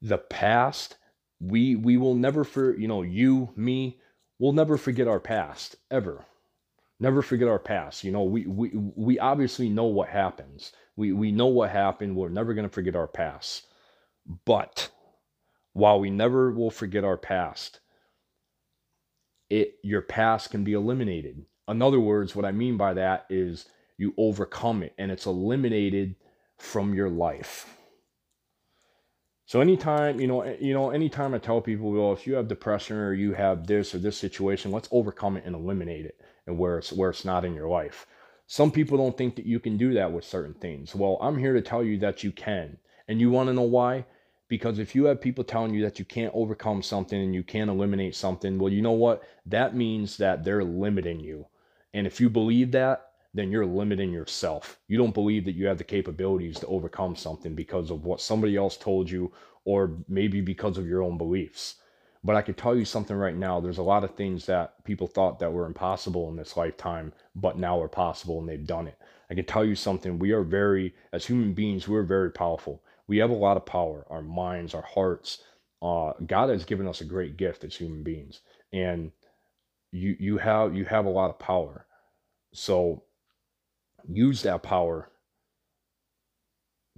The 0.00 0.18
past 0.18 0.98
we 1.40 1.74
we 1.74 1.96
will 1.96 2.14
never 2.14 2.44
for 2.44 2.76
you 2.76 2.86
know 2.88 3.02
you 3.02 3.50
me 3.56 4.00
we'll 4.38 4.52
never 4.52 4.78
forget 4.78 5.06
our 5.06 5.20
past 5.20 5.76
ever 5.90 6.24
never 7.00 7.22
forget 7.22 7.48
our 7.48 7.58
past. 7.58 8.04
You 8.04 8.12
know 8.12 8.24
we 8.24 8.46
we, 8.46 8.70
we 8.74 9.18
obviously 9.18 9.68
know 9.68 9.84
what 9.84 10.08
happens. 10.08 10.72
We 10.96 11.12
we 11.12 11.32
know 11.32 11.46
what 11.46 11.70
happened. 11.70 12.16
We're 12.16 12.28
never 12.28 12.54
going 12.54 12.68
to 12.68 12.72
forget 12.74 12.96
our 12.96 13.08
past. 13.08 13.66
But 14.44 14.90
while 15.72 16.00
we 16.00 16.10
never 16.10 16.50
will 16.52 16.70
forget 16.70 17.04
our 17.04 17.18
past 17.18 17.80
it 19.50 19.74
your 19.82 20.02
past 20.02 20.50
can 20.50 20.64
be 20.64 20.72
eliminated. 20.72 21.44
In 21.68 21.82
other 21.82 22.00
words 22.00 22.34
what 22.34 22.44
i 22.44 22.52
mean 22.52 22.76
by 22.76 22.94
that 22.94 23.26
is 23.28 23.66
you 23.98 24.14
overcome 24.16 24.82
it 24.82 24.94
and 24.98 25.10
it's 25.10 25.26
eliminated 25.26 26.14
from 26.58 26.94
your 26.94 27.10
life 27.10 27.75
so 29.46 29.60
anytime, 29.60 30.20
you 30.20 30.26
know, 30.26 30.40
eh, 30.42 30.56
you 30.60 30.74
know, 30.74 30.90
anytime 30.90 31.32
I 31.32 31.38
tell 31.38 31.60
people, 31.60 31.92
well, 31.92 32.12
if 32.12 32.26
you 32.26 32.34
have 32.34 32.48
depression 32.48 32.96
or 32.96 33.14
you 33.14 33.32
have 33.34 33.66
this 33.66 33.94
or 33.94 33.98
this 33.98 34.16
situation, 34.16 34.72
let's 34.72 34.88
overcome 34.90 35.36
it 35.36 35.44
and 35.46 35.54
eliminate 35.54 36.04
it 36.04 36.20
and 36.46 36.58
where 36.58 36.78
it's 36.78 36.92
where 36.92 37.10
it's 37.10 37.24
not 37.24 37.44
in 37.44 37.54
your 37.54 37.68
life. 37.68 38.06
Some 38.48 38.72
people 38.72 38.98
don't 38.98 39.16
think 39.16 39.36
that 39.36 39.46
you 39.46 39.60
can 39.60 39.76
do 39.76 39.94
that 39.94 40.12
with 40.12 40.24
certain 40.24 40.54
things. 40.54 40.94
Well, 40.96 41.18
I'm 41.20 41.38
here 41.38 41.54
to 41.54 41.62
tell 41.62 41.84
you 41.84 41.98
that 41.98 42.24
you 42.24 42.32
can. 42.32 42.78
And 43.06 43.20
you 43.20 43.30
want 43.30 43.48
to 43.48 43.54
know 43.54 43.62
why? 43.62 44.04
Because 44.48 44.80
if 44.80 44.94
you 44.96 45.04
have 45.04 45.20
people 45.20 45.44
telling 45.44 45.74
you 45.74 45.82
that 45.82 45.98
you 46.00 46.04
can't 46.04 46.34
overcome 46.34 46.82
something 46.82 47.20
and 47.20 47.34
you 47.34 47.44
can't 47.44 47.70
eliminate 47.70 48.16
something, 48.16 48.58
well, 48.58 48.72
you 48.72 48.82
know 48.82 48.92
what? 48.92 49.22
That 49.46 49.76
means 49.76 50.16
that 50.16 50.44
they're 50.44 50.64
limiting 50.64 51.20
you. 51.20 51.46
And 51.94 52.06
if 52.06 52.20
you 52.20 52.28
believe 52.30 52.72
that, 52.72 53.10
then 53.36 53.50
you're 53.50 53.66
limiting 53.66 54.12
yourself. 54.12 54.78
You 54.88 54.98
don't 54.98 55.14
believe 55.14 55.44
that 55.44 55.54
you 55.54 55.66
have 55.66 55.78
the 55.78 55.84
capabilities 55.84 56.58
to 56.60 56.66
overcome 56.66 57.16
something 57.16 57.54
because 57.54 57.90
of 57.90 58.04
what 58.04 58.20
somebody 58.20 58.56
else 58.56 58.76
told 58.76 59.10
you 59.10 59.32
or 59.64 59.98
maybe 60.08 60.40
because 60.40 60.78
of 60.78 60.86
your 60.86 61.02
own 61.02 61.18
beliefs. 61.18 61.76
But 62.24 62.36
I 62.36 62.42
can 62.42 62.54
tell 62.54 62.76
you 62.76 62.84
something 62.84 63.16
right 63.16 63.36
now. 63.36 63.60
There's 63.60 63.78
a 63.78 63.82
lot 63.82 64.04
of 64.04 64.14
things 64.14 64.46
that 64.46 64.82
people 64.84 65.06
thought 65.06 65.38
that 65.38 65.52
were 65.52 65.66
impossible 65.66 66.28
in 66.28 66.36
this 66.36 66.56
lifetime, 66.56 67.12
but 67.34 67.58
now 67.58 67.80
are 67.80 67.88
possible 67.88 68.40
and 68.40 68.48
they've 68.48 68.66
done 68.66 68.88
it. 68.88 68.98
I 69.30 69.34
can 69.34 69.44
tell 69.44 69.64
you 69.64 69.74
something. 69.74 70.18
We 70.18 70.32
are 70.32 70.42
very, 70.42 70.94
as 71.12 71.26
human 71.26 71.52
beings, 71.52 71.86
we're 71.86 72.02
very 72.02 72.30
powerful. 72.30 72.82
We 73.06 73.18
have 73.18 73.30
a 73.30 73.34
lot 73.34 73.56
of 73.56 73.66
power. 73.66 74.06
Our 74.10 74.22
minds, 74.22 74.74
our 74.74 74.82
hearts. 74.82 75.42
Uh, 75.82 76.12
God 76.26 76.48
has 76.48 76.64
given 76.64 76.88
us 76.88 77.00
a 77.00 77.04
great 77.04 77.36
gift 77.36 77.64
as 77.64 77.76
human 77.76 78.02
beings, 78.02 78.40
and 78.72 79.12
you 79.92 80.16
you 80.18 80.38
have 80.38 80.74
you 80.74 80.84
have 80.86 81.04
a 81.04 81.10
lot 81.10 81.30
of 81.30 81.38
power. 81.38 81.86
So 82.52 83.04
use 84.08 84.42
that 84.42 84.62
power 84.62 85.10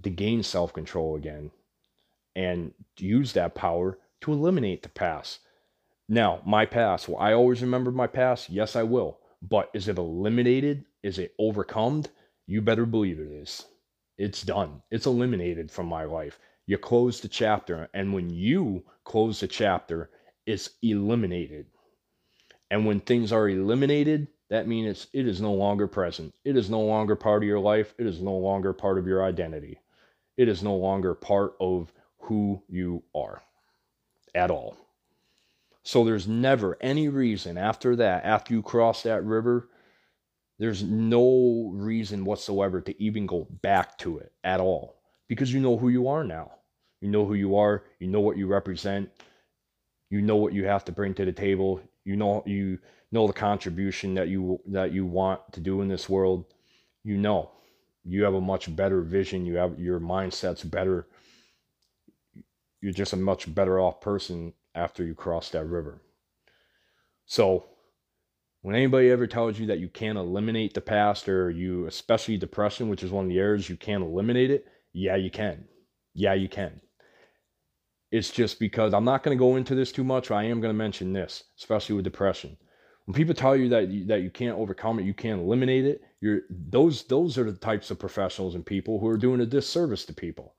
to 0.03 0.09
gain 0.09 0.43
self 0.43 0.73
control 0.73 1.15
again 1.15 1.51
and 2.35 2.73
use 2.97 3.33
that 3.33 3.55
power 3.55 3.97
to 4.21 4.33
eliminate 4.33 4.83
the 4.83 4.89
past. 4.89 5.39
Now, 6.07 6.41
my 6.45 6.65
past, 6.65 7.07
will 7.07 7.17
I 7.17 7.33
always 7.33 7.61
remember 7.61 7.91
my 7.91 8.07
past? 8.07 8.49
Yes, 8.49 8.75
I 8.75 8.83
will. 8.83 9.19
But 9.41 9.69
is 9.73 9.87
it 9.87 9.97
eliminated? 9.97 10.85
Is 11.03 11.19
it 11.19 11.33
overcome? 11.39 12.03
You 12.47 12.61
better 12.61 12.85
believe 12.85 13.19
it 13.19 13.31
is. 13.31 13.65
It's 14.17 14.41
done. 14.41 14.81
It's 14.91 15.05
eliminated 15.05 15.71
from 15.71 15.85
my 15.85 16.03
life. 16.03 16.39
You 16.65 16.77
close 16.77 17.21
the 17.21 17.27
chapter, 17.27 17.89
and 17.93 18.13
when 18.13 18.29
you 18.29 18.83
close 19.03 19.39
the 19.39 19.47
chapter, 19.47 20.09
it's 20.45 20.71
eliminated. 20.81 21.67
And 22.71 22.85
when 22.85 22.99
things 22.99 23.31
are 23.31 23.49
eliminated, 23.49 24.27
that 24.49 24.67
means 24.67 25.07
it 25.13 25.27
is 25.27 25.41
no 25.41 25.53
longer 25.53 25.87
present. 25.87 26.33
It 26.43 26.57
is 26.57 26.69
no 26.69 26.81
longer 26.81 27.15
part 27.15 27.43
of 27.43 27.47
your 27.47 27.59
life. 27.59 27.93
It 27.97 28.07
is 28.07 28.21
no 28.21 28.35
longer 28.35 28.73
part 28.73 28.97
of 28.97 29.07
your 29.07 29.23
identity. 29.23 29.79
It 30.37 30.47
is 30.47 30.63
no 30.63 30.75
longer 30.75 31.13
part 31.13 31.53
of 31.59 31.93
who 32.19 32.63
you 32.67 33.03
are 33.13 33.41
at 34.33 34.51
all. 34.51 34.77
So 35.83 36.03
there's 36.03 36.27
never 36.27 36.77
any 36.81 37.09
reason 37.09 37.57
after 37.57 37.95
that, 37.97 38.25
after 38.25 38.53
you 38.53 38.61
cross 38.61 39.03
that 39.03 39.23
river, 39.23 39.69
there's 40.57 40.83
no 40.83 41.71
reason 41.73 42.25
whatsoever 42.25 42.81
to 42.81 43.01
even 43.01 43.25
go 43.25 43.47
back 43.61 43.97
to 43.99 44.17
it 44.19 44.33
at 44.43 44.59
all 44.59 45.01
because 45.27 45.53
you 45.53 45.59
know 45.59 45.77
who 45.77 45.89
you 45.89 46.07
are 46.09 46.23
now. 46.23 46.51
You 47.01 47.09
know 47.09 47.25
who 47.25 47.33
you 47.33 47.55
are, 47.55 47.85
you 47.99 48.07
know 48.07 48.19
what 48.19 48.37
you 48.37 48.45
represent, 48.45 49.09
you 50.09 50.21
know 50.21 50.35
what 50.35 50.53
you 50.53 50.65
have 50.65 50.83
to 50.85 50.91
bring 50.91 51.13
to 51.13 51.23
the 51.23 51.31
table, 51.31 51.81
you 52.05 52.15
know 52.15 52.43
you 52.45 52.79
know 53.11 53.27
the 53.27 53.33
contribution 53.33 54.13
that 54.15 54.27
you 54.29 54.59
that 54.67 54.91
you 54.93 55.05
want 55.05 55.41
to 55.53 55.59
do 55.59 55.81
in 55.81 55.87
this 55.87 56.09
world, 56.09 56.45
you 57.03 57.17
know 57.17 57.51
you 58.05 58.23
have 58.23 58.33
a 58.35 58.41
much 58.41 58.73
better 58.75 59.01
vision. 59.01 59.45
You 59.45 59.57
have 59.57 59.79
your 59.79 59.99
mindset's 59.99 60.63
better. 60.63 61.07
You're 62.81 62.91
just 62.93 63.13
a 63.13 63.17
much 63.17 63.53
better 63.53 63.79
off 63.79 64.01
person 64.01 64.53
after 64.75 65.03
you 65.05 65.15
cross 65.15 65.49
that 65.51 65.65
river. 65.65 66.01
So 67.25 67.65
When 68.61 68.75
anybody 68.75 69.09
ever 69.11 69.27
tells 69.27 69.59
you 69.59 69.67
that 69.67 69.79
you 69.79 69.89
can't 69.89 70.17
eliminate 70.17 70.73
the 70.73 70.81
past 70.81 71.29
or 71.29 71.49
you, 71.51 71.85
especially 71.87 72.37
depression, 72.37 72.89
which 72.89 73.03
is 73.03 73.11
one 73.11 73.25
of 73.25 73.29
the 73.29 73.39
areas 73.39 73.69
you 73.69 73.77
can't 73.77 74.03
eliminate 74.03 74.51
it, 74.51 74.67
yeah, 74.93 75.15
you 75.15 75.31
can. 75.31 75.67
Yeah, 76.13 76.33
you 76.33 76.49
can. 76.49 76.81
It's 78.11 78.31
just 78.31 78.59
because 78.59 78.93
I'm 78.93 79.05
not 79.05 79.23
going 79.23 79.37
to 79.37 79.39
go 79.39 79.55
into 79.55 79.75
this 79.75 79.91
too 79.91 80.03
much. 80.03 80.31
I 80.31 80.43
am 80.43 80.61
going 80.61 80.73
to 80.73 80.77
mention 80.77 81.13
this, 81.13 81.43
especially 81.57 81.95
with 81.95 82.05
depression. 82.05 82.57
When 83.05 83.13
people 83.13 83.35
tell 83.35 83.55
you 83.55 83.69
that 83.69 83.87
you, 83.87 84.05
that 84.05 84.21
you 84.21 84.29
can't 84.29 84.57
overcome 84.57 84.99
it, 84.99 85.05
you 85.05 85.13
can't 85.13 85.41
eliminate 85.41 85.85
it. 85.85 86.03
You're 86.21 86.41
those 86.49 87.03
those 87.03 87.37
are 87.37 87.51
the 87.51 87.57
types 87.57 87.91
of 87.91 87.99
professionals 87.99 88.55
and 88.55 88.65
people 88.65 88.99
who 88.99 89.07
are 89.07 89.17
doing 89.17 89.41
a 89.41 89.45
disservice 89.45 90.05
to 90.05 90.13
people. 90.13 90.53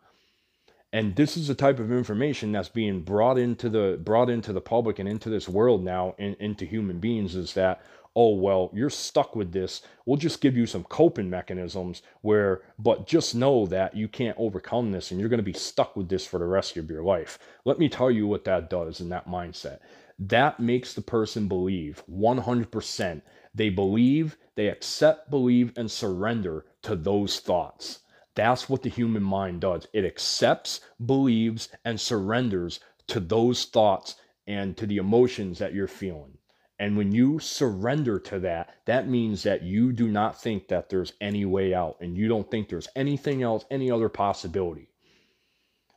And 0.92 1.14
this 1.14 1.36
is 1.36 1.46
the 1.46 1.54
type 1.54 1.78
of 1.78 1.92
information 1.92 2.50
that's 2.50 2.68
being 2.68 3.02
brought 3.02 3.38
into 3.38 3.68
the 3.68 4.00
brought 4.02 4.30
into 4.30 4.52
the 4.52 4.60
public 4.60 4.98
and 4.98 5.08
into 5.08 5.30
this 5.30 5.48
world 5.48 5.84
now 5.84 6.16
and 6.18 6.34
into 6.40 6.64
human 6.64 6.98
beings 6.98 7.36
is 7.36 7.54
that 7.54 7.82
oh 8.16 8.34
well 8.34 8.70
you're 8.72 8.90
stuck 8.90 9.36
with 9.36 9.52
this. 9.52 9.82
We'll 10.06 10.16
just 10.16 10.40
give 10.40 10.56
you 10.56 10.66
some 10.66 10.84
coping 10.84 11.30
mechanisms 11.30 12.02
where 12.22 12.62
but 12.78 13.06
just 13.06 13.34
know 13.34 13.66
that 13.66 13.96
you 13.96 14.08
can't 14.08 14.36
overcome 14.38 14.92
this 14.92 15.10
and 15.10 15.20
you're 15.20 15.28
going 15.28 15.38
to 15.38 15.44
be 15.44 15.52
stuck 15.52 15.96
with 15.96 16.08
this 16.08 16.26
for 16.26 16.38
the 16.38 16.46
rest 16.46 16.76
of 16.76 16.90
your 16.90 17.02
life. 17.02 17.38
Let 17.64 17.78
me 17.78 17.88
tell 17.88 18.10
you 18.10 18.26
what 18.26 18.44
that 18.44 18.70
does 18.70 19.00
in 19.00 19.08
that 19.10 19.28
mindset. 19.28 19.80
That 20.18 20.60
makes 20.60 20.94
the 20.94 21.02
person 21.02 21.48
believe 21.48 22.02
100% 22.10 23.22
they 23.54 23.68
believe 23.68 24.36
they 24.54 24.68
accept 24.68 25.30
believe 25.30 25.72
and 25.76 25.90
surrender 25.90 26.66
to 26.82 26.96
those 26.96 27.40
thoughts. 27.40 28.00
That's 28.34 28.68
what 28.68 28.82
the 28.82 28.90
human 28.90 29.22
mind 29.22 29.60
does. 29.60 29.88
It 29.92 30.04
accepts 30.04 30.80
believes 31.04 31.68
and 31.84 32.00
surrenders 32.00 32.80
to 33.08 33.20
those 33.20 33.64
thoughts 33.64 34.16
and 34.46 34.76
to 34.76 34.86
the 34.86 34.98
emotions 34.98 35.58
that 35.58 35.74
you're 35.74 35.88
feeling 35.88 36.38
and 36.80 36.96
when 36.96 37.12
you 37.12 37.38
surrender 37.38 38.18
to 38.20 38.40
that, 38.40 38.74
that 38.86 39.06
means 39.06 39.42
that 39.42 39.62
you 39.62 39.92
do 39.92 40.08
not 40.08 40.40
think 40.40 40.68
that 40.68 40.88
there's 40.88 41.12
any 41.20 41.44
way 41.44 41.74
out 41.74 41.98
and 42.00 42.16
you 42.16 42.26
don't 42.26 42.50
think 42.50 42.70
there's 42.70 42.88
anything 42.96 43.42
else, 43.42 43.66
any 43.70 43.90
other 43.90 44.08
possibility. 44.08 44.88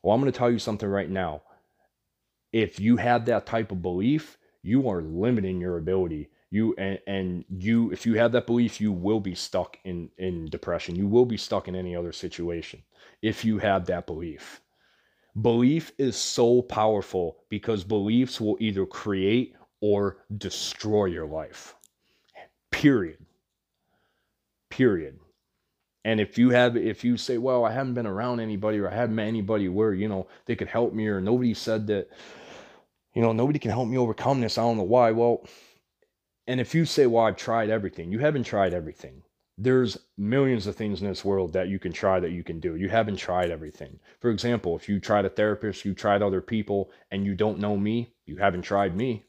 Well, 0.04 0.13
I'm 0.13 0.19
going 0.19 0.30
to 0.32 0.38
tell 0.38 0.52
you 0.52 0.60
something 0.60 0.89
right 0.89 1.10
now. 1.10 1.43
If 2.52 2.82
you 2.82 2.98
have 2.98 3.26
that 3.26 3.46
type 3.46 3.72
of 3.72 3.82
belief, 3.82 4.38
you 4.62 4.89
are 4.89 5.02
limiting 5.02 5.62
your 5.62 5.78
ability. 5.78 6.30
You 6.52 6.76
and, 6.78 7.00
and 7.08 7.46
you 7.50 7.89
if 7.91 8.06
you 8.06 8.15
have 8.15 8.34
that 8.34 8.46
belief, 8.46 8.82
you 8.82 8.91
will 8.91 9.22
be 9.22 9.36
stuck 9.36 9.78
in 9.86 10.10
in 10.17 10.48
depression. 10.48 10.98
You 10.98 11.08
will 11.08 11.26
be 11.26 11.38
stuck 11.38 11.69
in 11.69 11.76
any 11.76 11.96
other 11.96 12.12
situation 12.12 12.84
if 13.22 13.46
you 13.46 13.58
have 13.60 13.86
that 13.86 14.06
belief. 14.06 14.62
Belief 15.41 15.93
is 15.98 16.17
so 16.17 16.62
powerful 16.62 17.38
because 17.50 17.84
beliefs 17.86 18.39
will 18.39 18.58
either 18.60 18.86
create 18.86 19.56
or 19.84 20.15
destroy 20.38 21.04
your 21.04 21.26
life. 21.26 21.76
Period. 22.72 23.17
Period. 24.69 25.19
And 26.06 26.22
if 26.22 26.38
you 26.38 26.52
have, 26.52 26.78
if 26.78 27.04
you 27.04 27.17
say, 27.17 27.38
well, 27.38 27.65
I 27.65 27.74
haven't 27.74 27.93
been 27.96 28.08
around 28.08 28.39
anybody 28.39 28.80
or 28.80 28.89
I 28.89 28.96
haven't 28.96 29.15
met 29.15 29.28
anybody 29.28 29.67
where, 29.67 29.93
you 29.93 30.08
know, 30.08 30.28
they 30.46 30.56
could 30.56 30.69
help 30.69 30.93
me 30.93 31.08
or 31.08 31.19
nobody 31.19 31.54
said 31.54 31.88
that, 31.88 32.08
you 33.13 33.22
know, 33.22 33.34
nobody 33.34 33.60
can 33.60 33.72
help 33.72 33.89
me 33.89 33.98
overcome 33.98 34.39
this. 34.39 34.58
I 34.58 34.62
don't 34.62 34.78
know 34.78 34.84
why. 34.84 35.12
Well, 35.12 35.46
and 36.48 36.62
if 36.62 36.74
you 36.74 36.86
say, 36.86 37.06
well, 37.06 37.26
I've 37.26 37.36
tried 37.36 37.69
everything, 37.69 38.10
you 38.10 38.19
haven't 38.19 38.46
tried 38.46 38.74
everything. 38.74 39.22
There's 39.58 39.98
millions 40.17 40.65
of 40.65 40.78
things 40.78 41.02
in 41.02 41.10
this 41.10 41.26
world 41.26 41.52
that 41.54 41.67
you 41.67 41.78
can 41.78 41.91
try 41.91 42.22
that 42.22 42.32
you 42.32 42.43
can 42.46 42.62
do. 42.62 42.78
You 42.78 42.88
haven't 42.88 43.17
tried 43.17 43.52
everything. 43.52 44.00
For 44.22 44.32
example, 44.32 44.78
if 44.78 44.88
you 44.88 45.02
tried 45.02 45.26
a 45.26 45.30
therapist, 45.30 45.84
you 45.84 45.93
tried 45.93 46.22
other 46.22 46.41
people, 46.41 46.89
and 47.12 47.26
you 47.26 47.36
don't 47.36 47.60
know 47.60 47.76
me, 47.76 48.13
you 48.26 48.38
haven't 48.38 48.62
tried 48.62 48.96
me. 48.96 49.26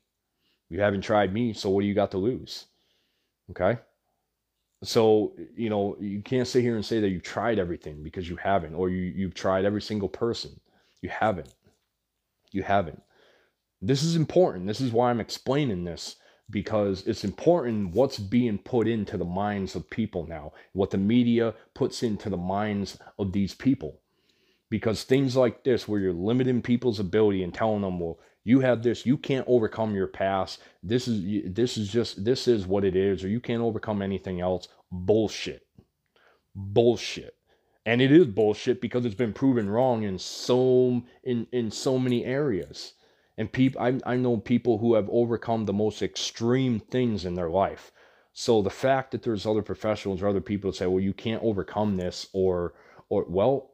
You 0.69 0.81
haven't 0.81 1.03
tried 1.03 1.33
me, 1.33 1.53
so 1.53 1.71
what 1.71 1.83
do 1.83 1.87
you 1.87 1.95
got 1.95 2.11
to 2.13 2.19
lose? 2.19 2.67
Okay? 3.51 3.79
So, 4.83 5.35
you 5.57 5.71
know, 5.71 5.97
you 6.01 6.21
can't 6.21 6.49
sit 6.49 6.63
here 6.63 6.77
and 6.77 6.85
say 6.85 7.01
that 7.01 7.09
you've 7.09 7.23
tried 7.23 7.59
everything 7.59 8.03
because 8.03 8.29
you 8.29 8.37
haven't, 8.37 8.75
or 8.75 8.91
you, 8.91 9.03
you've 9.03 9.35
tried 9.35 9.65
every 9.65 9.83
single 9.83 10.09
person. 10.09 10.61
You 11.01 11.09
haven't. 11.09 11.55
You 12.53 12.63
haven't. 12.63 13.03
This 13.81 14.03
is 14.03 14.17
important. 14.17 14.67
This 14.67 14.81
is 14.81 14.93
why 14.93 15.11
I'm 15.11 15.21
explaining 15.21 15.85
this 15.85 16.17
because 16.51 17.07
it's 17.07 17.25
important 17.25 17.95
what's 17.95 18.19
being 18.19 18.59
put 18.59 18.87
into 18.87 19.17
the 19.17 19.25
minds 19.25 19.75
of 19.75 19.89
people 19.89 20.27
now, 20.27 20.53
what 20.73 20.91
the 20.91 20.99
media 20.99 21.55
puts 21.75 22.03
into 22.03 22.29
the 22.29 22.37
minds 22.37 22.99
of 23.19 23.33
these 23.33 23.55
people. 23.55 24.01
Because 24.71 25.05
things 25.05 25.37
like 25.37 25.63
this, 25.63 25.87
where 25.87 26.01
you're 26.01 26.13
limiting 26.13 26.63
people's 26.63 26.99
ability 26.99 27.43
and 27.43 27.55
telling 27.55 27.83
them, 27.83 28.01
well, 28.01 28.19
you 28.45 28.61
have 28.61 28.83
this 28.83 29.07
you 29.07 29.17
can't 29.17 29.47
overcome 29.49 29.95
your 29.95 30.07
past. 30.07 30.61
This 30.83 31.09
is 31.09 31.55
this 31.55 31.77
is 31.77 31.89
just 31.89 32.25
this 32.25 32.47
is 32.47 32.67
what 32.67 32.85
it 32.85 32.95
is 32.95 33.25
or 33.25 33.29
you 33.29 33.41
can't 33.41 33.63
overcome 33.63 34.03
anything 34.03 34.41
else. 34.41 34.69
Bullshit. 34.93 35.67
Bullshit. 36.55 37.35
And 37.87 38.01
it 38.01 38.13
is 38.13 38.27
bullshit 38.27 38.81
because 38.81 39.05
it's 39.05 39.15
been 39.15 39.33
proven 39.33 39.69
wrong 39.69 40.03
in 40.03 40.19
so 40.19 41.03
in 41.25 41.47
in 41.53 41.71
so 41.71 41.99
many 41.99 42.25
areas. 42.25 42.93
And 43.37 43.51
people 43.51 43.81
I, 43.81 43.99
I 44.05 44.17
know 44.17 44.37
people 44.37 44.79
who 44.79 44.95
have 44.95 45.09
overcome 45.11 45.65
the 45.65 45.73
most 45.73 46.03
extreme 46.03 46.81
things 46.81 47.25
in 47.25 47.35
their 47.35 47.51
life. 47.51 47.93
So 48.35 48.63
the 48.63 48.71
fact 48.71 49.13
that 49.13 49.23
there's 49.23 49.47
other 49.47 49.63
professionals 49.63 50.21
or 50.21 50.29
other 50.29 50.41
people 50.41 50.71
that 50.71 50.77
say 50.77 50.87
well 50.87 51.01
you 51.01 51.15
can't 51.15 51.43
overcome 51.43 51.97
this 51.97 52.29
or 52.35 52.75
or 53.09 53.25
well 53.27 53.71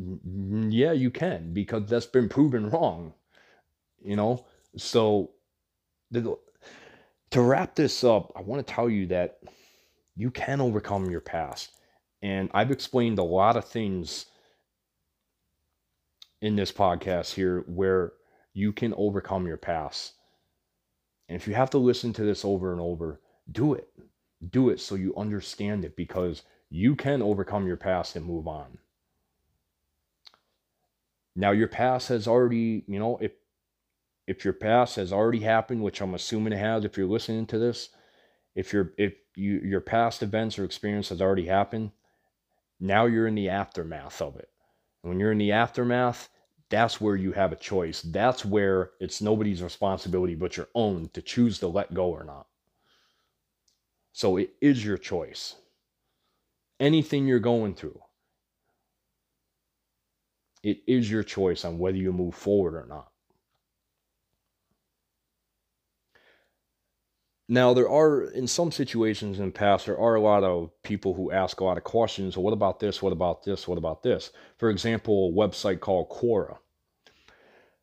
Mm-hmm. 0.00 0.70
yeah 0.70 0.90
you 0.90 1.10
can 1.10 1.52
because 1.52 1.88
that's 1.88 2.06
been 2.06 2.28
proven 2.28 2.68
wrong 2.68 3.14
you 4.04 4.14
know? 4.14 4.44
So 4.76 5.30
the, 6.10 6.36
to 7.30 7.40
wrap 7.40 7.74
this 7.74 8.04
up, 8.04 8.32
I 8.36 8.42
want 8.42 8.64
to 8.64 8.72
tell 8.72 8.88
you 8.88 9.06
that 9.06 9.38
you 10.14 10.30
can 10.30 10.60
overcome 10.60 11.10
your 11.10 11.20
past. 11.20 11.72
And 12.22 12.50
I've 12.54 12.70
explained 12.70 13.18
a 13.18 13.24
lot 13.24 13.56
of 13.56 13.64
things 13.64 14.26
in 16.40 16.56
this 16.56 16.70
podcast 16.70 17.34
here 17.34 17.64
where 17.66 18.12
you 18.52 18.72
can 18.72 18.94
overcome 18.94 19.46
your 19.46 19.56
past. 19.56 20.12
And 21.28 21.36
if 21.36 21.48
you 21.48 21.54
have 21.54 21.70
to 21.70 21.78
listen 21.78 22.12
to 22.14 22.22
this 22.22 22.44
over 22.44 22.72
and 22.72 22.80
over, 22.80 23.20
do 23.50 23.74
it. 23.74 23.88
Do 24.50 24.68
it 24.68 24.78
so 24.78 24.94
you 24.94 25.14
understand 25.16 25.84
it 25.84 25.96
because 25.96 26.42
you 26.68 26.94
can 26.96 27.22
overcome 27.22 27.66
your 27.66 27.76
past 27.78 28.14
and 28.16 28.26
move 28.26 28.46
on. 28.46 28.78
Now, 31.36 31.50
your 31.50 31.68
past 31.68 32.08
has 32.08 32.28
already, 32.28 32.84
you 32.86 32.98
know, 32.98 33.18
if 33.20 33.32
if 34.26 34.44
your 34.44 34.54
past 34.54 34.96
has 34.96 35.12
already 35.12 35.40
happened, 35.40 35.82
which 35.82 36.00
I'm 36.00 36.14
assuming 36.14 36.52
it 36.52 36.58
has 36.58 36.84
if 36.84 36.96
you're 36.96 37.06
listening 37.06 37.46
to 37.46 37.58
this, 37.58 37.90
if 38.54 38.72
your 38.72 38.92
if 38.96 39.14
you 39.34 39.58
your 39.58 39.80
past 39.80 40.22
events 40.22 40.58
or 40.58 40.64
experience 40.64 41.08
has 41.10 41.20
already 41.20 41.46
happened, 41.46 41.90
now 42.80 43.06
you're 43.06 43.26
in 43.26 43.34
the 43.34 43.48
aftermath 43.48 44.22
of 44.22 44.36
it. 44.36 44.48
And 45.02 45.10
when 45.10 45.20
you're 45.20 45.32
in 45.32 45.38
the 45.38 45.52
aftermath, 45.52 46.28
that's 46.70 47.00
where 47.00 47.16
you 47.16 47.32
have 47.32 47.52
a 47.52 47.56
choice. 47.56 48.02
That's 48.02 48.44
where 48.44 48.92
it's 49.00 49.20
nobody's 49.20 49.62
responsibility 49.62 50.34
but 50.34 50.56
your 50.56 50.68
own 50.74 51.10
to 51.12 51.22
choose 51.22 51.58
to 51.58 51.68
let 51.68 51.94
go 51.94 52.06
or 52.06 52.24
not. 52.24 52.46
So 54.12 54.36
it 54.36 54.54
is 54.60 54.84
your 54.84 54.96
choice. 54.96 55.56
Anything 56.80 57.26
you're 57.26 57.40
going 57.40 57.74
through, 57.74 58.00
it 60.64 60.82
is 60.86 61.10
your 61.10 61.22
choice 61.22 61.64
on 61.64 61.78
whether 61.78 61.98
you 61.98 62.12
move 62.12 62.34
forward 62.34 62.74
or 62.74 62.86
not. 62.86 63.08
Now, 67.46 67.74
there 67.74 67.90
are, 67.90 68.22
in 68.22 68.46
some 68.46 68.72
situations 68.72 69.38
in 69.38 69.46
the 69.46 69.52
past, 69.52 69.84
there 69.84 69.98
are 69.98 70.14
a 70.14 70.20
lot 70.20 70.42
of 70.42 70.70
people 70.82 71.12
who 71.12 71.30
ask 71.30 71.60
a 71.60 71.64
lot 71.64 71.76
of 71.76 71.84
questions. 71.84 72.38
What 72.38 72.54
about 72.54 72.80
this? 72.80 73.02
What 73.02 73.12
about 73.12 73.42
this? 73.42 73.68
What 73.68 73.76
about 73.76 74.02
this? 74.02 74.32
For 74.56 74.70
example, 74.70 75.28
a 75.28 75.32
website 75.32 75.80
called 75.80 76.08
Quora. 76.08 76.56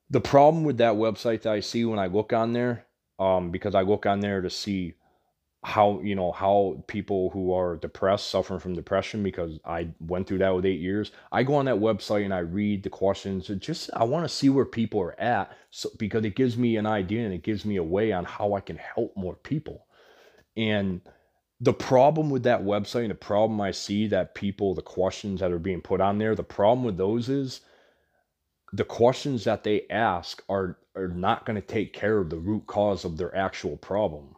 The 0.09 0.19
problem 0.19 0.63
with 0.63 0.77
that 0.77 0.95
website 0.95 1.43
that 1.43 1.53
I 1.53 1.59
see 1.59 1.85
when 1.85 1.99
I 1.99 2.07
look 2.07 2.33
on 2.33 2.53
there, 2.53 2.87
um, 3.19 3.51
because 3.51 3.75
I 3.75 3.81
look 3.81 4.07
on 4.07 4.19
there 4.19 4.41
to 4.41 4.49
see 4.49 4.95
how 5.63 5.99
you 6.01 6.15
know 6.15 6.31
how 6.31 6.83
people 6.87 7.29
who 7.29 7.53
are 7.53 7.77
depressed 7.77 8.29
suffering 8.29 8.59
from 8.59 8.73
depression 8.73 9.21
because 9.21 9.59
i 9.63 9.87
went 9.99 10.25
through 10.25 10.39
that 10.39 10.55
with 10.55 10.65
eight 10.65 10.79
years 10.79 11.11
i 11.31 11.43
go 11.43 11.53
on 11.53 11.65
that 11.65 11.75
website 11.75 12.25
and 12.25 12.33
i 12.33 12.39
read 12.39 12.81
the 12.81 12.89
questions 12.89 13.49
and 13.49 13.61
just 13.61 13.89
i 13.95 14.03
want 14.03 14.25
to 14.25 14.29
see 14.29 14.49
where 14.49 14.65
people 14.65 14.99
are 14.99 15.19
at 15.19 15.55
so 15.69 15.87
because 15.99 16.25
it 16.25 16.35
gives 16.35 16.57
me 16.57 16.77
an 16.77 16.87
idea 16.87 17.23
and 17.23 17.33
it 17.33 17.43
gives 17.43 17.63
me 17.63 17.75
a 17.77 17.83
way 17.83 18.11
on 18.11 18.25
how 18.25 18.53
i 18.53 18.59
can 18.59 18.77
help 18.77 19.15
more 19.15 19.35
people. 19.35 19.85
And 20.57 21.01
the 21.61 21.73
problem 21.73 22.29
with 22.29 22.43
that 22.43 22.63
website 22.63 23.03
and 23.03 23.11
the 23.11 23.15
problem 23.15 23.61
i 23.61 23.71
see 23.71 24.07
that 24.07 24.35
people 24.35 24.73
the 24.73 24.81
questions 24.81 25.39
that 25.39 25.51
are 25.51 25.59
being 25.59 25.81
put 25.81 26.01
on 26.01 26.17
there 26.17 26.35
the 26.35 26.43
problem 26.43 26.83
with 26.83 26.97
those 26.97 27.29
is 27.29 27.61
the 28.73 28.83
questions 28.83 29.43
that 29.43 29.63
they 29.63 29.85
ask 29.89 30.43
are 30.49 30.77
are 30.95 31.07
not 31.07 31.45
going 31.45 31.55
to 31.55 31.65
take 31.65 31.93
care 31.93 32.17
of 32.17 32.29
the 32.29 32.37
root 32.37 32.65
cause 32.65 33.05
of 33.05 33.15
their 33.15 33.33
actual 33.35 33.77
problem 33.77 34.35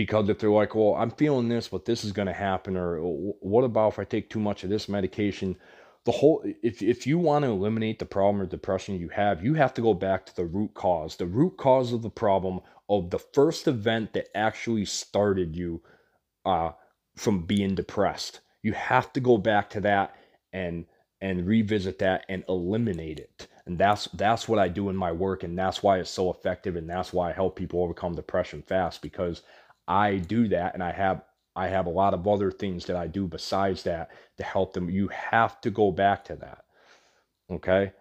because 0.00 0.30
if 0.30 0.38
they're 0.38 0.48
like, 0.48 0.74
well, 0.74 0.94
I'm 0.94 1.10
feeling 1.10 1.50
this, 1.50 1.68
but 1.68 1.84
this 1.84 2.04
is 2.06 2.12
going 2.12 2.26
to 2.26 2.32
happen, 2.32 2.74
or 2.74 2.96
what 3.40 3.64
about 3.64 3.92
if 3.92 3.98
I 3.98 4.04
take 4.04 4.30
too 4.30 4.40
much 4.40 4.64
of 4.64 4.70
this 4.70 4.88
medication? 4.88 5.58
The 6.06 6.12
whole, 6.12 6.42
if, 6.62 6.80
if 6.80 7.06
you 7.06 7.18
want 7.18 7.44
to 7.44 7.50
eliminate 7.50 7.98
the 7.98 8.06
problem 8.06 8.40
or 8.40 8.46
depression 8.46 8.98
you 8.98 9.10
have, 9.10 9.44
you 9.44 9.52
have 9.52 9.74
to 9.74 9.82
go 9.82 9.92
back 9.92 10.24
to 10.24 10.34
the 10.34 10.46
root 10.46 10.72
cause. 10.72 11.16
The 11.16 11.26
root 11.26 11.58
cause 11.58 11.92
of 11.92 12.00
the 12.00 12.08
problem 12.08 12.60
of 12.88 13.10
the 13.10 13.18
first 13.18 13.68
event 13.68 14.14
that 14.14 14.34
actually 14.34 14.86
started 14.86 15.54
you 15.54 15.82
uh, 16.46 16.70
from 17.16 17.44
being 17.44 17.74
depressed. 17.74 18.40
You 18.62 18.72
have 18.72 19.12
to 19.12 19.20
go 19.20 19.36
back 19.36 19.68
to 19.70 19.82
that 19.82 20.16
and 20.50 20.86
and 21.20 21.46
revisit 21.46 21.98
that 21.98 22.24
and 22.30 22.42
eliminate 22.48 23.18
it. 23.18 23.48
And 23.66 23.78
that's 23.78 24.08
that's 24.14 24.48
what 24.48 24.58
I 24.58 24.68
do 24.68 24.88
in 24.88 24.96
my 24.96 25.12
work 25.12 25.42
and 25.42 25.58
that's 25.58 25.82
why 25.82 25.98
it's 25.98 26.08
so 26.08 26.30
effective 26.30 26.76
and 26.76 26.88
that's 26.88 27.12
why 27.12 27.28
I 27.28 27.34
help 27.34 27.56
people 27.56 27.82
overcome 27.82 28.14
depression 28.14 28.62
fast 28.62 29.02
because 29.02 29.42
I 29.88 30.16
do 30.16 30.48
that 30.48 30.74
and 30.74 30.82
I 30.82 30.92
have 30.92 31.22
I 31.56 31.68
have 31.68 31.86
a 31.86 31.90
lot 31.90 32.14
of 32.14 32.28
other 32.28 32.50
things 32.50 32.86
that 32.86 32.96
I 32.96 33.06
do 33.08 33.26
besides 33.26 33.82
that 33.82 34.10
to 34.36 34.44
help 34.44 34.72
them. 34.72 34.88
You 34.88 35.08
have 35.08 35.60
to 35.62 35.70
go 35.70 35.90
back 35.90 36.24
to 36.26 36.36
that. 36.36 36.64
Okay? 37.50 37.92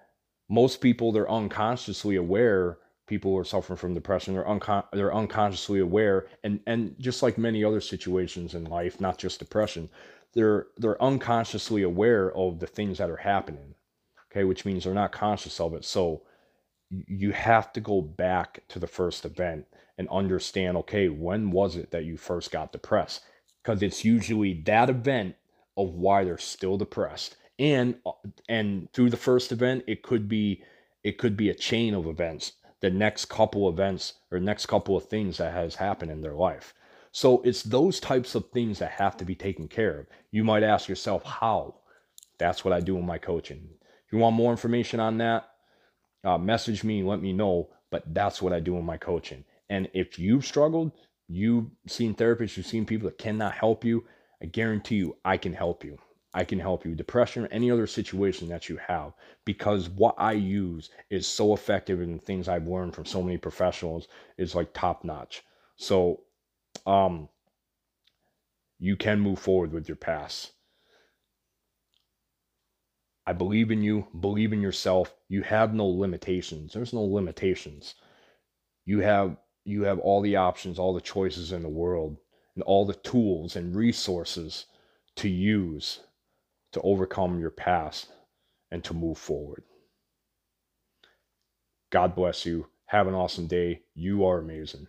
Most 0.50 0.82
people 0.82 1.12
they're 1.12 1.30
unconsciously 1.30 2.16
aware 2.16 2.78
people 3.10 3.32
who 3.32 3.38
are 3.40 3.44
suffering 3.44 3.76
from 3.76 3.96
depression 3.96 4.36
they're 4.36 4.44
uncon- 4.46 4.86
they're 4.94 5.14
unconsciously 5.14 5.80
aware 5.80 6.28
and 6.44 6.60
and 6.68 6.96
just 7.00 7.24
like 7.24 7.38
many 7.38 7.64
other 7.64 7.82
situations 7.82 8.54
in 8.54 8.64
life 8.66 9.02
not 9.02 9.18
just 9.18 9.40
depression 9.40 9.90
they're 10.34 10.68
they're 10.78 11.02
unconsciously 11.02 11.82
aware 11.82 12.32
of 12.38 12.60
the 12.60 12.68
things 12.68 13.00
that 13.00 13.10
are 13.10 13.18
happening 13.18 13.74
okay 14.32 14.44
which 14.44 14.64
means 14.64 14.84
they're 14.84 14.94
not 14.94 15.12
conscious 15.12 15.60
of 15.60 15.74
it 15.74 15.84
so 15.84 16.22
you 16.90 17.32
have 17.32 17.74
to 17.74 17.82
go 17.82 18.00
back 18.02 18.62
to 18.68 18.78
the 18.80 18.88
first 18.88 19.26
event 19.26 19.66
and 20.00 20.10
understand 20.10 20.76
okay 20.76 21.10
when 21.10 21.52
was 21.52 21.76
it 21.76 21.91
that 21.91 22.06
you 22.06 22.18
first 22.18 22.52
got 22.52 22.72
depressed 22.72 23.22
because 23.64 23.84
it's 23.84 24.04
usually 24.04 24.64
that 24.66 24.89
event 24.89 25.36
of 25.78 25.89
why 25.93 26.24
they're 26.24 26.39
still 26.39 26.78
depressed 26.78 27.36
and 27.60 27.95
uh, 28.08 28.12
and 28.47 28.91
through 28.93 29.12
the 29.12 29.18
first 29.18 29.52
event 29.52 29.84
it 29.86 30.02
could 30.02 30.28
be 30.28 30.64
it 31.04 31.20
could 31.20 31.38
be 31.38 31.52
a 31.52 31.56
chain 31.56 31.93
of 31.93 32.08
events 32.08 32.54
the 32.82 32.89
next 32.89 33.26
couple 33.26 33.68
events 33.68 34.14
or 34.32 34.39
next 34.39 34.68
couple 34.68 34.95
of 34.95 35.06
things 35.06 35.38
that 35.38 35.54
has 35.54 35.76
happened 35.76 36.12
in 36.12 36.22
their 36.22 36.36
life. 36.36 36.74
So 37.12 37.41
it's 37.41 37.64
those 37.64 38.00
types 38.00 38.36
of 38.36 38.50
things 38.52 38.80
that 38.80 38.91
have 38.91 39.18
to 39.18 39.26
be 39.26 39.36
taken 39.36 39.68
care 39.68 40.00
of. 40.00 40.08
You 40.32 40.43
might 40.43 40.64
ask 40.64 40.88
yourself, 40.88 41.24
how? 41.24 41.76
That's 42.38 42.64
what 42.64 42.74
I 42.74 42.80
do 42.80 42.97
in 42.97 43.06
my 43.06 43.18
coaching. 43.18 43.68
If 44.06 44.14
you 44.14 44.20
want 44.20 44.36
more 44.36 44.52
information 44.52 45.00
on 45.00 45.18
that, 45.18 45.50
uh, 46.24 46.38
message 46.38 46.84
me, 46.84 47.04
let 47.04 47.22
me 47.22 47.34
know. 47.34 47.70
But 47.91 48.14
that's 48.14 48.41
what 48.41 48.54
I 48.54 48.60
do 48.60 48.78
in 48.78 48.86
my 48.86 48.97
coaching. 48.97 49.43
And 49.70 49.89
if 49.93 50.17
you've 50.17 50.45
struggled, 50.45 50.91
you've 51.28 51.67
seen 51.88 52.15
therapists, 52.15 52.57
you've 52.57 52.65
seen 52.65 52.86
people 52.86 53.07
that 53.07 53.17
cannot 53.17 53.53
help 53.53 53.84
you, 53.86 54.05
I 54.41 54.47
guarantee 54.47 54.95
you, 54.95 55.17
I 55.24 55.38
can 55.38 55.53
help 55.53 55.84
you. 55.84 55.97
I 56.34 56.43
can 56.43 56.59
help 56.59 56.86
you. 56.86 56.93
Depression, 56.93 57.47
any 57.51 57.72
other 57.72 57.88
situation 57.88 58.49
that 58.49 58.70
you 58.70 58.78
have, 58.88 59.13
because 59.45 59.89
what 59.89 60.15
I 60.17 60.34
use 60.34 60.89
is 61.09 61.28
so 61.28 61.53
effective 61.53 62.01
and 62.01 62.20
the 62.20 62.24
things 62.24 62.47
I've 62.47 62.67
learned 62.67 62.93
from 62.93 63.05
so 63.05 63.22
many 63.24 63.38
professionals 63.38 64.07
is 64.38 64.53
like 64.53 64.74
top 64.74 65.03
notch. 65.03 65.43
So, 65.78 66.22
um, 66.86 67.30
you 68.80 68.95
can 68.95 69.20
move 69.20 69.39
forward 69.39 69.72
with 69.74 69.89
your 69.89 69.97
past. 69.97 70.51
I 73.26 73.34
believe 73.34 73.70
in 73.72 73.84
you, 73.84 74.07
believe 74.20 74.53
in 74.53 74.61
yourself. 74.61 75.13
You 75.28 75.41
have 75.43 75.74
no 75.74 75.86
limitations. 75.86 76.74
There's 76.74 76.93
no 76.93 77.03
limitations. 77.03 77.95
You 78.86 79.01
have 79.01 79.38
you 79.70 79.84
have 79.84 79.99
all 79.99 80.22
the 80.22 80.36
options, 80.36 80.80
all 80.80 80.93
the 80.93 81.01
choices 81.01 81.51
in 81.51 81.63
the 81.63 81.70
world, 81.70 82.17
and 82.55 82.63
all 82.63 82.86
the 82.86 82.95
tools 82.95 83.55
and 83.55 83.76
resources 83.76 84.65
to 85.15 85.30
use 85.30 86.01
to 86.72 86.82
overcome 86.82 87.39
your 87.39 87.49
past 87.49 88.09
and 88.72 88.84
to 88.84 88.93
move 88.93 89.17
forward. 89.17 89.63
God 91.91 92.15
bless 92.15 92.45
you. 92.45 92.67
Have 92.88 93.07
an 93.07 93.13
awesome 93.13 93.47
day. 93.47 93.82
You 93.95 94.26
are 94.26 94.39
amazing. 94.39 94.88